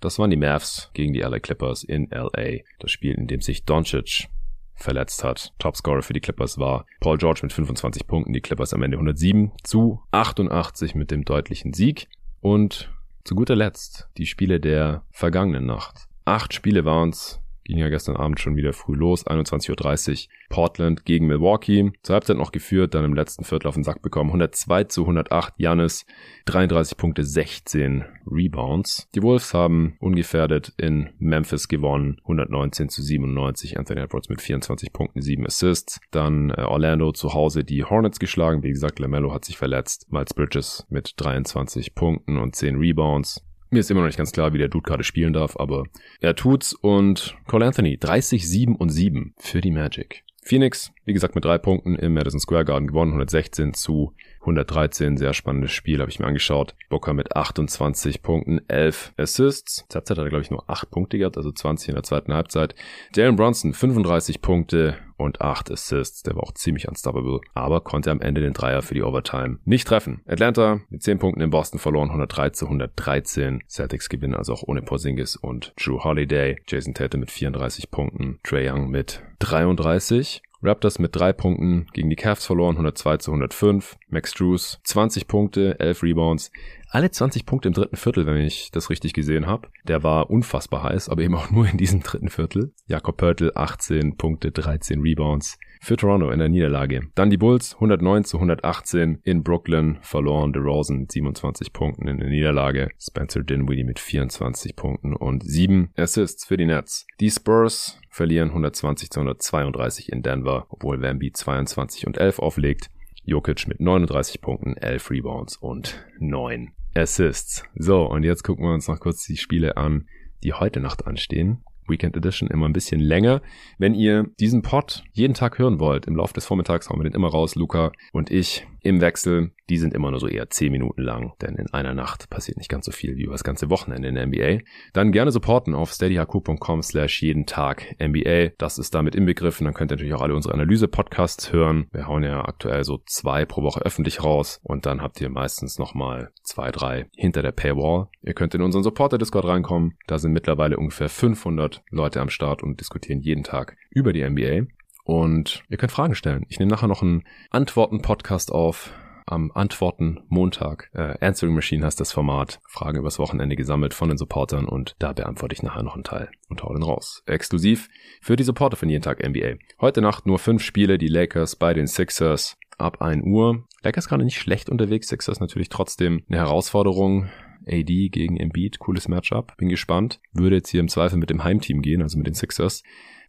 Das 0.00 0.18
waren 0.18 0.30
die 0.30 0.36
Mavs 0.36 0.90
gegen 0.92 1.12
die 1.12 1.20
LA 1.20 1.40
Clippers 1.40 1.82
in 1.82 2.08
LA. 2.10 2.60
Das 2.78 2.90
Spiel, 2.90 3.14
in 3.14 3.26
dem 3.26 3.40
sich 3.40 3.64
Doncic 3.64 4.28
verletzt 4.74 5.24
hat. 5.24 5.52
Topscorer 5.58 6.02
für 6.02 6.12
die 6.12 6.20
Clippers 6.20 6.58
war 6.58 6.86
Paul 7.00 7.18
George 7.18 7.40
mit 7.42 7.52
25 7.52 8.06
Punkten. 8.06 8.32
Die 8.32 8.40
Clippers 8.40 8.74
am 8.74 8.82
Ende 8.82 8.96
107 8.96 9.52
zu 9.62 10.02
88 10.10 10.94
mit 10.94 11.10
dem 11.10 11.24
deutlichen 11.24 11.72
Sieg. 11.72 12.08
Und 12.40 12.92
zu 13.24 13.34
guter 13.34 13.56
Letzt 13.56 14.08
die 14.18 14.26
Spiele 14.26 14.60
der 14.60 15.04
vergangenen 15.10 15.66
Nacht. 15.66 16.08
Acht 16.24 16.54
Spiele 16.54 16.84
waren 16.84 17.10
es, 17.10 17.40
ging 17.64 17.78
ja 17.78 17.88
gestern 17.88 18.16
Abend 18.16 18.40
schon 18.40 18.56
wieder 18.56 18.72
früh 18.72 18.94
los, 18.94 19.26
21.30 19.26 20.10
Uhr. 20.10 20.32
Portland 20.48 21.04
gegen 21.04 21.26
Milwaukee. 21.26 21.90
Zur 22.02 22.14
Halbzeit 22.14 22.36
noch 22.36 22.52
geführt, 22.52 22.94
dann 22.94 23.04
im 23.04 23.14
letzten 23.14 23.44
Viertel 23.44 23.68
auf 23.68 23.74
den 23.74 23.82
Sack 23.82 24.02
bekommen. 24.02 24.30
102 24.30 24.84
zu 24.84 25.02
108. 25.02 25.54
Janis 25.56 26.06
33 26.46 26.96
Punkte, 26.96 27.24
16 27.24 28.04
Rebounds. 28.26 29.08
Die 29.14 29.22
Wolves 29.22 29.54
haben 29.54 29.96
ungefährdet 30.00 30.72
in 30.76 31.10
Memphis 31.18 31.68
gewonnen. 31.68 32.18
119 32.22 32.88
zu 32.88 33.02
97. 33.02 33.78
Anthony 33.78 34.00
Edwards 34.00 34.28
mit 34.28 34.40
24 34.40 34.92
Punkten, 34.92 35.22
7 35.22 35.46
Assists. 35.46 36.00
Dann 36.10 36.50
äh, 36.50 36.62
Orlando 36.62 37.12
zu 37.12 37.34
Hause 37.34 37.64
die 37.64 37.84
Hornets 37.84 38.18
geschlagen. 38.18 38.62
Wie 38.62 38.70
gesagt, 38.70 38.98
LaMelo 38.98 39.32
hat 39.32 39.44
sich 39.44 39.56
verletzt. 39.56 40.12
Miles 40.12 40.34
Bridges 40.34 40.86
mit 40.90 41.14
23 41.16 41.94
Punkten 41.94 42.38
und 42.38 42.54
10 42.54 42.76
Rebounds. 42.76 43.44
Mir 43.74 43.80
ist 43.80 43.90
immer 43.90 44.02
noch 44.02 44.06
nicht 44.06 44.18
ganz 44.18 44.30
klar, 44.30 44.52
wie 44.52 44.58
der 44.58 44.68
Dude 44.68 44.84
gerade 44.84 45.02
spielen 45.02 45.32
darf, 45.32 45.56
aber 45.58 45.82
er 46.20 46.36
tut's 46.36 46.74
und 46.74 47.36
Cole 47.48 47.66
Anthony 47.66 47.98
30, 47.98 48.48
7 48.48 48.76
und 48.76 48.90
7 48.90 49.34
für 49.36 49.60
die 49.60 49.72
Magic. 49.72 50.22
Phoenix, 50.44 50.92
wie 51.04 51.12
gesagt, 51.12 51.34
mit 51.34 51.44
drei 51.44 51.58
Punkten 51.58 51.96
im 51.96 52.14
Madison 52.14 52.38
Square 52.38 52.66
Garden 52.66 52.86
gewonnen, 52.86 53.10
116 53.10 53.74
zu 53.74 54.14
113, 54.42 55.16
sehr 55.16 55.34
spannendes 55.34 55.72
Spiel, 55.72 55.98
habe 55.98 56.08
ich 56.08 56.20
mir 56.20 56.26
angeschaut. 56.28 56.76
Booker 56.88 57.14
mit 57.14 57.34
28 57.34 58.22
Punkten, 58.22 58.60
11 58.68 59.12
Assists. 59.16 59.84
Zur 59.88 60.02
hat 60.02 60.08
er, 60.08 60.28
glaube 60.28 60.42
ich, 60.42 60.52
nur 60.52 60.70
8 60.70 60.92
Punkte 60.92 61.18
gehabt, 61.18 61.36
also 61.36 61.50
20 61.50 61.88
in 61.88 61.94
der 61.96 62.04
zweiten 62.04 62.32
Halbzeit. 62.32 62.76
Jalen 63.12 63.34
Bronson, 63.34 63.74
35 63.74 64.40
Punkte 64.40 64.98
und 65.16 65.40
8 65.40 65.70
Assists. 65.70 66.22
Der 66.22 66.34
war 66.36 66.42
auch 66.42 66.52
ziemlich 66.52 66.88
unstoppable, 66.88 67.40
aber 67.54 67.80
konnte 67.80 68.10
am 68.10 68.20
Ende 68.20 68.40
den 68.40 68.52
Dreier 68.52 68.82
für 68.82 68.94
die 68.94 69.02
Overtime 69.02 69.58
nicht 69.64 69.86
treffen. 69.86 70.22
Atlanta 70.26 70.80
mit 70.90 71.02
10 71.02 71.18
Punkten 71.18 71.40
in 71.40 71.50
Boston 71.50 71.78
verloren, 71.78 72.08
103 72.08 72.50
zu 72.50 72.66
113. 72.66 73.62
Celtics 73.68 74.08
gewinnen 74.08 74.34
also 74.34 74.52
auch 74.52 74.62
ohne 74.62 74.82
Porzingis 74.82 75.36
und 75.36 75.72
Drew 75.76 76.02
Holiday. 76.02 76.56
Jason 76.66 76.94
Tatum 76.94 77.20
mit 77.20 77.30
34 77.30 77.90
Punkten, 77.90 78.38
Trey 78.42 78.70
Young 78.70 78.90
mit 78.90 79.22
33. 79.40 80.42
Raptors 80.64 80.98
mit 80.98 81.14
drei 81.14 81.32
Punkten 81.34 81.86
gegen 81.92 82.08
die 82.08 82.16
Cavs 82.16 82.46
verloren, 82.46 82.76
102 82.76 83.18
zu 83.18 83.30
105. 83.30 83.96
Max 84.08 84.32
Drews 84.32 84.80
20 84.84 85.28
Punkte, 85.28 85.78
11 85.78 86.02
Rebounds. 86.02 86.50
Alle 86.88 87.10
20 87.10 87.44
Punkte 87.44 87.68
im 87.68 87.74
dritten 87.74 87.96
Viertel, 87.96 88.24
wenn 88.26 88.38
ich 88.38 88.70
das 88.72 88.88
richtig 88.88 89.12
gesehen 89.12 89.46
habe. 89.46 89.68
Der 89.86 90.02
war 90.02 90.30
unfassbar 90.30 90.84
heiß, 90.84 91.10
aber 91.10 91.22
eben 91.22 91.34
auch 91.34 91.50
nur 91.52 91.68
in 91.68 91.76
diesem 91.76 92.02
dritten 92.02 92.30
Viertel. 92.30 92.72
Jakob 92.86 93.18
Pörtl 93.18 93.52
18 93.54 94.16
Punkte, 94.16 94.52
13 94.52 95.00
Rebounds 95.00 95.58
für 95.84 95.96
Toronto 95.96 96.30
in 96.30 96.38
der 96.38 96.48
Niederlage. 96.48 97.02
Dann 97.14 97.30
die 97.30 97.36
Bulls 97.36 97.74
109 97.74 98.24
zu 98.24 98.38
118 98.38 99.20
in 99.22 99.42
Brooklyn 99.42 99.98
verloren. 100.00 100.52
DeRozan 100.52 101.00
mit 101.00 101.12
27 101.12 101.72
Punkten 101.72 102.08
in 102.08 102.18
der 102.18 102.28
Niederlage. 102.28 102.90
Spencer 102.98 103.42
Dinwiddie 103.42 103.84
mit 103.84 103.98
24 103.98 104.76
Punkten 104.76 105.14
und 105.14 105.44
7 105.44 105.90
Assists 105.96 106.44
für 106.44 106.56
die 106.56 106.66
Nets. 106.66 107.06
Die 107.20 107.30
Spurs 107.30 108.00
verlieren 108.10 108.48
120 108.48 109.10
zu 109.10 109.20
132 109.20 110.10
in 110.10 110.22
Denver, 110.22 110.66
obwohl 110.70 111.00
Wemby 111.00 111.32
22 111.32 112.06
und 112.06 112.18
11 112.18 112.38
auflegt. 112.38 112.90
Jokic 113.24 113.66
mit 113.68 113.80
39 113.80 114.40
Punkten, 114.40 114.76
11 114.76 115.10
Rebounds 115.10 115.56
und 115.56 116.04
9 116.18 116.72
Assists. 116.94 117.64
So, 117.74 118.04
und 118.04 118.22
jetzt 118.22 118.44
gucken 118.44 118.64
wir 118.64 118.72
uns 118.72 118.88
noch 118.88 119.00
kurz 119.00 119.24
die 119.24 119.36
Spiele 119.36 119.76
an, 119.76 120.06
die 120.42 120.52
heute 120.52 120.80
Nacht 120.80 121.06
anstehen. 121.06 121.64
Weekend 121.88 122.16
Edition 122.16 122.48
immer 122.48 122.66
ein 122.66 122.72
bisschen 122.72 123.00
länger. 123.00 123.42
Wenn 123.78 123.94
ihr 123.94 124.26
diesen 124.40 124.62
Pod 124.62 125.04
jeden 125.12 125.34
Tag 125.34 125.58
hören 125.58 125.78
wollt, 125.80 126.06
im 126.06 126.16
Laufe 126.16 126.34
des 126.34 126.46
Vormittags 126.46 126.88
hauen 126.88 126.98
wir 126.98 127.04
den 127.04 127.14
immer 127.14 127.28
raus, 127.28 127.54
Luca 127.54 127.92
und 128.12 128.30
ich 128.30 128.66
im 128.84 129.00
Wechsel. 129.00 129.50
Die 129.70 129.78
sind 129.78 129.94
immer 129.94 130.10
nur 130.10 130.20
so 130.20 130.28
eher 130.28 130.50
10 130.50 130.70
Minuten 130.70 131.00
lang, 131.00 131.32
denn 131.40 131.56
in 131.56 131.72
einer 131.72 131.94
Nacht 131.94 132.28
passiert 132.28 132.58
nicht 132.58 132.68
ganz 132.68 132.84
so 132.84 132.92
viel 132.92 133.16
wie 133.16 133.22
über 133.22 133.32
das 133.32 133.44
ganze 133.44 133.70
Wochenende 133.70 134.08
in 134.08 134.14
der 134.14 134.26
NBA. 134.26 134.62
Dann 134.92 135.10
gerne 135.10 135.32
supporten 135.32 135.74
auf 135.74 135.90
steadyhq.com 135.90 136.82
slash 136.82 137.22
jeden 137.22 137.46
Tag 137.46 137.96
NBA. 137.98 138.50
Das 138.58 138.76
ist 138.78 138.94
damit 138.94 139.14
inbegriffen. 139.14 139.64
Dann 139.64 139.72
könnt 139.72 139.90
ihr 139.90 139.96
natürlich 139.96 140.14
auch 140.14 140.20
alle 140.20 140.34
unsere 140.34 140.52
Analyse-Podcasts 140.52 141.50
hören. 141.50 141.86
Wir 141.92 142.06
hauen 142.06 142.22
ja 142.22 142.44
aktuell 142.44 142.84
so 142.84 143.00
zwei 143.06 143.46
pro 143.46 143.62
Woche 143.62 143.80
öffentlich 143.80 144.22
raus 144.22 144.60
und 144.62 144.84
dann 144.84 145.00
habt 145.00 145.20
ihr 145.20 145.30
meistens 145.30 145.78
nochmal 145.78 146.30
zwei, 146.42 146.70
drei 146.70 147.06
hinter 147.16 147.40
der 147.40 147.52
Paywall. 147.52 148.08
Ihr 148.22 148.34
könnt 148.34 148.54
in 148.54 148.62
unseren 148.62 148.82
Supporter-Discord 148.82 149.46
reinkommen. 149.46 149.96
Da 150.06 150.18
sind 150.18 150.32
mittlerweile 150.32 150.76
ungefähr 150.76 151.08
500 151.08 151.82
Leute 151.90 152.20
am 152.20 152.28
Start 152.28 152.62
und 152.62 152.80
diskutieren 152.80 153.20
jeden 153.20 153.44
Tag 153.44 153.76
über 153.90 154.12
die 154.12 154.28
NBA. 154.28 154.66
Und 155.04 155.62
ihr 155.68 155.76
könnt 155.76 155.92
Fragen 155.92 156.14
stellen. 156.14 156.46
Ich 156.48 156.58
nehme 156.58 156.70
nachher 156.70 156.88
noch 156.88 157.02
einen 157.02 157.24
Antworten-Podcast 157.50 158.50
auf 158.50 158.92
am 159.26 159.52
Antworten 159.52 160.22
Montag. 160.28 160.90
Äh, 160.92 161.16
Answering 161.20 161.54
Machine 161.54 161.84
heißt 161.84 162.00
das 162.00 162.12
Format. 162.12 162.60
Fragen 162.68 162.98
übers 162.98 163.18
Wochenende 163.18 163.56
gesammelt 163.56 163.94
von 163.94 164.08
den 164.08 164.18
Supportern 164.18 164.66
und 164.66 164.96
da 164.98 165.12
beantworte 165.12 165.54
ich 165.54 165.62
nachher 165.62 165.82
noch 165.82 165.94
einen 165.94 166.04
Teil 166.04 166.30
und 166.48 166.62
hau 166.62 166.72
den 166.72 166.82
raus. 166.82 167.22
Exklusiv 167.26 167.88
für 168.20 168.36
die 168.36 168.44
Supporter 168.44 168.76
von 168.76 168.88
jeden 168.88 169.02
Tag 169.02 169.26
NBA. 169.26 169.54
Heute 169.80 170.02
Nacht 170.02 170.26
nur 170.26 170.38
fünf 170.38 170.62
Spiele, 170.62 170.98
die 170.98 171.08
Lakers 171.08 171.56
bei 171.56 171.74
den 171.74 171.86
Sixers 171.86 172.56
ab 172.76 173.00
1 173.00 173.24
Uhr. 173.24 173.64
Lakers 173.82 174.08
gerade 174.08 174.24
nicht 174.24 174.38
schlecht 174.38 174.68
unterwegs, 174.68 175.08
Sixers 175.08 175.40
natürlich 175.40 175.68
trotzdem 175.68 176.22
eine 176.28 176.38
Herausforderung. 176.38 177.28
AD 177.66 178.10
gegen 178.10 178.36
Embiid, 178.36 178.78
cooles 178.78 179.08
Matchup. 179.08 179.56
Bin 179.56 179.70
gespannt. 179.70 180.20
Würde 180.34 180.56
jetzt 180.56 180.68
hier 180.68 180.80
im 180.80 180.88
Zweifel 180.88 181.16
mit 181.16 181.30
dem 181.30 181.44
Heimteam 181.44 181.80
gehen, 181.80 182.02
also 182.02 182.18
mit 182.18 182.26
den 182.26 182.34
Sixers. 182.34 182.82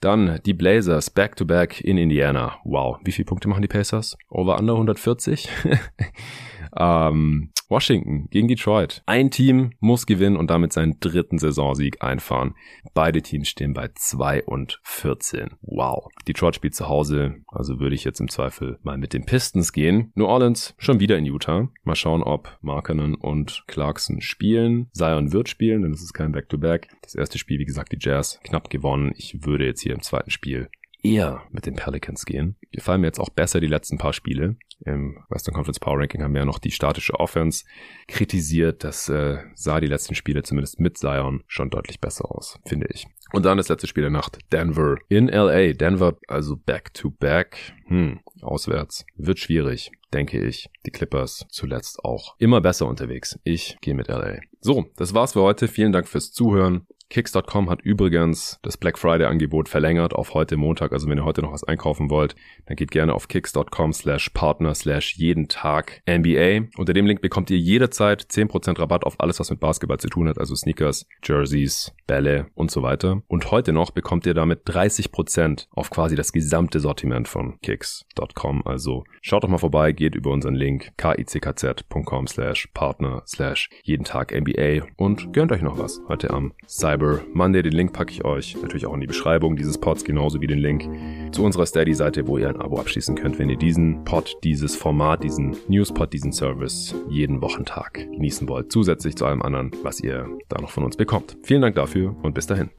Dann 0.05 0.39
die 0.45 0.53
Blazers 0.53 1.09
back-to-back 1.09 1.77
-back 1.77 1.81
in 1.81 1.97
Indiana. 1.97 2.59
Wow, 2.63 2.99
wie 3.03 3.11
viele 3.11 3.25
Punkte 3.25 3.47
machen 3.47 3.63
die 3.63 3.67
Pacers? 3.67 4.15
Over 4.29 4.59
under 4.59 4.73
140? 4.73 5.49
ähm, 6.77 7.51
Washington 7.69 8.27
gegen 8.29 8.47
Detroit. 8.47 9.01
Ein 9.05 9.31
Team 9.31 9.71
muss 9.79 10.05
gewinnen 10.05 10.37
und 10.37 10.49
damit 10.49 10.73
seinen 10.73 10.99
dritten 10.99 11.39
Saisonsieg 11.39 12.03
einfahren. 12.03 12.55
Beide 12.93 13.21
Teams 13.21 13.47
stehen 13.47 13.73
bei 13.73 13.89
2 13.93 14.43
und 14.43 14.79
14. 14.83 15.51
Wow. 15.61 16.07
Detroit 16.27 16.55
spielt 16.55 16.75
zu 16.75 16.87
Hause, 16.87 17.37
also 17.47 17.79
würde 17.79 17.95
ich 17.95 18.03
jetzt 18.03 18.19
im 18.19 18.29
Zweifel 18.29 18.79
mal 18.83 18.97
mit 18.97 19.13
den 19.13 19.25
Pistons 19.25 19.73
gehen. 19.73 20.11
New 20.15 20.25
Orleans 20.25 20.75
schon 20.77 20.99
wieder 20.99 21.17
in 21.17 21.25
Utah. 21.25 21.69
Mal 21.83 21.95
schauen, 21.95 22.23
ob 22.23 22.57
Markkanen 22.61 23.15
und 23.15 23.63
Clarkson 23.67 24.21
spielen. 24.21 24.89
Zion 24.93 25.33
wird 25.33 25.49
spielen, 25.49 25.81
denn 25.81 25.93
es 25.93 26.03
ist 26.03 26.13
kein 26.13 26.31
Back-to-Back. 26.31 26.85
-Back. 26.85 26.95
Das 27.01 27.15
erste 27.15 27.37
Spiel, 27.37 27.59
wie 27.59 27.65
gesagt, 27.65 27.91
die 27.91 27.99
Jazz 27.99 28.39
knapp 28.43 28.69
gewonnen. 28.69 29.11
Ich 29.15 29.45
würde 29.45 29.65
jetzt 29.65 29.81
hier 29.81 29.93
im 29.93 30.01
zweiten 30.01 30.31
Spiel 30.31 30.69
eher 31.05 31.43
mit 31.51 31.65
den 31.65 31.75
Pelicans 31.75 32.25
gehen. 32.25 32.55
Gefallen 32.71 33.01
mir 33.01 33.07
jetzt 33.07 33.19
auch 33.19 33.29
besser 33.29 33.59
die 33.59 33.67
letzten 33.67 33.97
paar 33.97 34.13
Spiele. 34.13 34.57
Im 34.85 35.23
Western 35.29 35.53
Conference 35.53 35.79
Power 35.79 35.99
Ranking 35.99 36.21
haben 36.21 36.33
wir 36.33 36.41
ja 36.41 36.45
noch 36.45 36.59
die 36.59 36.71
statische 36.71 37.19
Offense 37.19 37.63
kritisiert. 38.07 38.83
Das 38.83 39.07
äh, 39.07 39.37
sah 39.53 39.79
die 39.79 39.87
letzten 39.87 40.15
Spiele 40.15 40.43
zumindest 40.43 40.79
mit 40.79 40.97
Zion 40.97 41.43
schon 41.47 41.69
deutlich 41.69 42.01
besser 42.01 42.29
aus, 42.29 42.59
finde 42.65 42.87
ich. 42.91 43.07
Und 43.31 43.45
dann 43.45 43.57
das 43.57 43.69
letzte 43.69 43.87
Spiel 43.87 44.03
der 44.03 44.11
Nacht. 44.11 44.39
Denver 44.51 44.97
in 45.09 45.27
LA. 45.27 45.73
Denver 45.73 46.17
also 46.27 46.55
back 46.57 46.93
to 46.93 47.11
back. 47.11 47.57
Hm, 47.87 48.19
auswärts. 48.41 49.05
Wird 49.15 49.39
schwierig, 49.39 49.91
denke 50.13 50.39
ich. 50.39 50.69
Die 50.85 50.91
Clippers 50.91 51.45
zuletzt 51.49 52.03
auch 52.03 52.35
immer 52.39 52.61
besser 52.61 52.87
unterwegs. 52.87 53.39
Ich 53.43 53.77
gehe 53.81 53.93
mit 53.93 54.07
LA. 54.07 54.39
So, 54.59 54.85
das 54.97 55.13
war's 55.13 55.33
für 55.33 55.41
heute. 55.41 55.67
Vielen 55.67 55.91
Dank 55.91 56.07
fürs 56.07 56.31
Zuhören. 56.31 56.87
Kicks.com 57.09 57.69
hat 57.69 57.81
übrigens 57.81 58.59
das 58.63 58.77
Black 58.77 58.97
Friday 58.97 59.27
Angebot 59.27 59.69
verlängert 59.69 60.13
auf 60.13 60.33
heute 60.33 60.57
Montag. 60.57 60.91
Also 60.91 61.07
wenn 61.07 61.19
ihr 61.19 61.25
heute 61.25 61.41
noch 61.41 61.53
was 61.53 61.63
einkaufen 61.63 62.09
wollt, 62.09 62.35
dann 62.65 62.75
geht 62.75 62.91
gerne 62.91 63.13
auf 63.13 63.27
kicks.com 63.27 63.93
slash 63.93 64.29
partner 64.29 64.73
slash 64.73 65.15
jeden 65.15 65.47
Tag 65.47 66.01
NBA. 66.09 66.67
Unter 66.77 66.93
dem 66.93 67.05
Link 67.05 67.21
bekommt 67.21 67.49
ihr 67.51 67.59
jederzeit 67.59 68.23
10% 68.23 68.79
Rabatt 68.79 69.03
auf 69.03 69.19
alles, 69.19 69.39
was 69.39 69.51
mit 69.51 69.59
Basketball 69.59 69.99
zu 69.99 70.09
tun 70.09 70.27
hat. 70.27 70.39
Also 70.39 70.55
Sneakers, 70.55 71.05
Jerseys, 71.23 71.93
Bälle 72.07 72.47
und 72.55 72.71
so 72.71 72.81
weiter. 72.81 73.21
Und 73.27 73.51
heute 73.51 73.71
noch 73.71 73.91
bekommt 73.91 74.25
ihr 74.25 74.33
damit 74.33 74.67
30% 74.67 75.67
auf 75.71 75.91
quasi 75.91 76.15
das 76.15 76.33
gesamte 76.33 76.79
Sortiment 76.79 77.27
von 77.27 77.59
kicks.com. 77.61 78.65
Also 78.65 79.03
schaut 79.21 79.43
doch 79.43 79.49
mal 79.49 79.57
vorbei, 79.57 79.91
geht 79.91 80.15
über 80.15 80.31
unseren 80.31 80.55
Link 80.55 80.91
kickz.com 80.97 82.27
slash 82.27 82.67
partner 82.73 83.21
slash 83.27 83.69
jeden 83.83 84.03
Tag 84.03 84.33
NBA 84.33 84.87
und 84.97 85.33
gönnt 85.33 85.51
euch 85.51 85.61
noch 85.61 85.77
was 85.77 86.01
heute 86.07 86.31
am 86.31 86.53
Cyber 86.95 87.21
Monday. 87.33 87.61
Den 87.61 87.73
Link 87.73 87.91
packe 87.91 88.11
ich 88.11 88.23
euch 88.23 88.55
natürlich 88.61 88.85
auch 88.85 88.93
in 88.93 89.01
die 89.01 89.07
Beschreibung 89.07 89.57
dieses 89.57 89.77
Pods, 89.77 90.05
genauso 90.05 90.39
wie 90.39 90.47
den 90.47 90.59
Link 90.59 90.87
zu 91.33 91.43
unserer 91.43 91.65
Steady-Seite, 91.65 92.25
wo 92.25 92.37
ihr 92.37 92.47
ein 92.47 92.61
Abo 92.61 92.79
abschließen 92.79 93.15
könnt, 93.15 93.37
wenn 93.37 93.49
ihr 93.49 93.57
diesen 93.57 94.05
Pod, 94.05 94.37
dieses 94.43 94.75
Format, 94.75 95.23
diesen 95.23 95.57
Newspod, 95.67 96.13
diesen 96.13 96.31
Service 96.31 96.95
jeden 97.09 97.41
Wochentag 97.41 97.95
genießen 97.95 98.47
wollt. 98.47 98.71
Zusätzlich 98.71 99.15
zu 99.17 99.25
allem 99.25 99.41
anderen, 99.41 99.71
was 99.83 99.99
ihr 99.99 100.29
da 100.47 100.61
noch 100.61 100.69
von 100.69 100.85
uns 100.85 100.95
bekommt. 100.95 101.37
Vielen 101.43 101.61
Dank 101.61 101.75
dafür 101.75 102.15
und 102.23 102.33
bis 102.33 102.47
dahin. 102.47 102.69